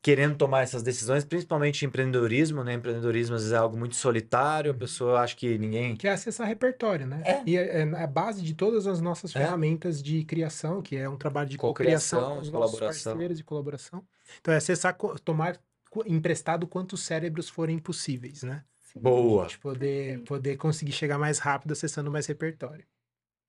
[0.01, 2.73] querendo tomar essas decisões, principalmente empreendedorismo, né?
[2.73, 5.95] Empreendedorismo às vezes é algo muito solitário, a pessoa acha que ninguém.
[5.95, 7.21] Que é acessar repertório, né?
[7.25, 7.41] É.
[7.45, 9.39] E é, é a base de todas as nossas É.
[9.39, 13.13] ferramentas de criação, que é um trabalho de Cocriação, nossos colaboração.
[13.13, 14.05] parceiros e colaboração.
[14.39, 18.63] Então é acessar, co- tomar co- emprestado quantos cérebros forem possíveis, né?
[19.01, 19.45] Boa.
[19.45, 22.85] A gente poder, poder conseguir chegar mais rápido acessando mais repertório.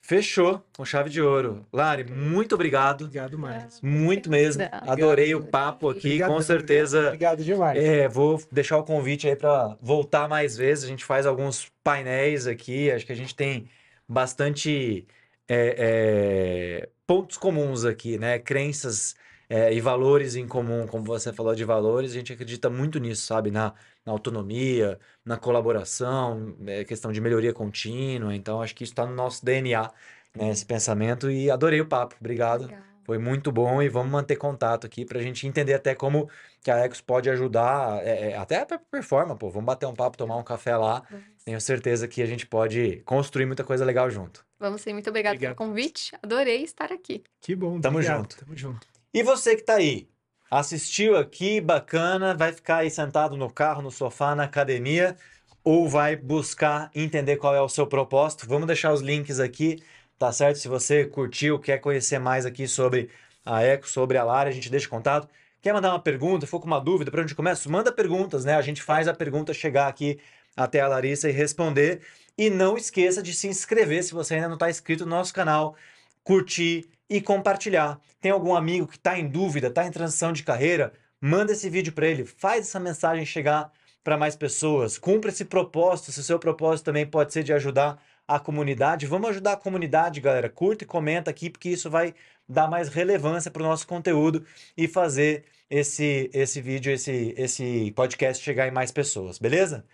[0.00, 1.66] Fechou com chave de ouro.
[1.72, 3.04] Lari, muito obrigado.
[3.04, 3.80] Obrigado mais.
[3.82, 4.62] Muito mesmo.
[4.72, 7.08] Adorei o papo aqui, Obrigadão, com certeza.
[7.08, 7.78] Obrigado demais.
[7.78, 10.84] É, vou deixar o convite aí para voltar mais vezes.
[10.84, 12.90] A gente faz alguns painéis aqui.
[12.90, 13.68] Acho que a gente tem
[14.08, 15.06] bastante
[15.48, 18.38] é, é, pontos comuns aqui, né?
[18.38, 19.14] Crenças
[19.48, 22.10] é, e valores em comum, como você falou de valores.
[22.10, 23.50] A gente acredita muito nisso, sabe?
[23.50, 23.72] Na,
[24.04, 28.34] na autonomia, na colaboração, é, questão de melhoria contínua.
[28.34, 29.90] Então, acho que isso está no nosso DNA,
[30.36, 30.50] né?
[30.50, 31.30] Esse pensamento.
[31.30, 32.16] E adorei o papo.
[32.20, 32.66] Obrigado.
[32.66, 32.88] Legal.
[33.08, 36.28] Foi muito bom e vamos manter contato aqui para a gente entender até como
[36.60, 39.48] que a Ecos pode ajudar, é, é, até para performance, pô.
[39.48, 41.02] Vamos bater um papo, tomar um café lá.
[41.10, 41.24] Vamos.
[41.42, 44.44] Tenho certeza que a gente pode construir muita coisa legal junto.
[44.60, 45.56] Vamos sim, muito obrigada Obrigado.
[45.56, 46.14] pelo convite.
[46.22, 47.22] Adorei estar aqui.
[47.40, 47.80] Que bom.
[47.80, 48.36] Tamo obrigado, junto.
[48.36, 48.86] Tamo junto.
[49.12, 50.06] E você que tá aí,
[50.50, 55.16] assistiu aqui, bacana, vai ficar aí sentado no carro, no sofá, na academia,
[55.64, 58.46] ou vai buscar entender qual é o seu propósito?
[58.46, 59.82] Vamos deixar os links aqui,
[60.18, 60.58] tá certo?
[60.58, 63.08] Se você curtiu, quer conhecer mais aqui sobre
[63.44, 65.26] a Eco, sobre a Lara, a gente deixa contato.
[65.62, 67.68] Quer mandar uma pergunta, for com uma dúvida, para onde começa?
[67.68, 68.56] Manda perguntas, né?
[68.56, 70.20] A gente faz a pergunta chegar aqui
[70.54, 72.02] até a Larissa e responder.
[72.36, 75.74] E não esqueça de se inscrever se você ainda não está inscrito no nosso canal,
[76.22, 78.00] curtir e compartilhar.
[78.20, 80.92] Tem algum amigo que está em dúvida, está em transição de carreira?
[81.20, 83.72] Manda esse vídeo para ele, faz essa mensagem chegar
[84.04, 84.98] para mais pessoas.
[84.98, 89.06] Cumpra esse propósito, se o seu propósito também pode ser de ajudar a comunidade.
[89.06, 90.48] Vamos ajudar a comunidade, galera.
[90.50, 92.14] Curta e comenta aqui, porque isso vai
[92.48, 94.44] dar mais relevância para o nosso conteúdo
[94.76, 99.84] e fazer esse, esse vídeo, esse, esse podcast chegar em mais pessoas, beleza?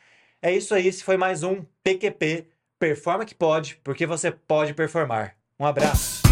[0.43, 2.47] É isso aí, esse foi mais um PQP.
[2.79, 5.37] Performa que pode, porque você pode performar.
[5.59, 6.24] Um abraço.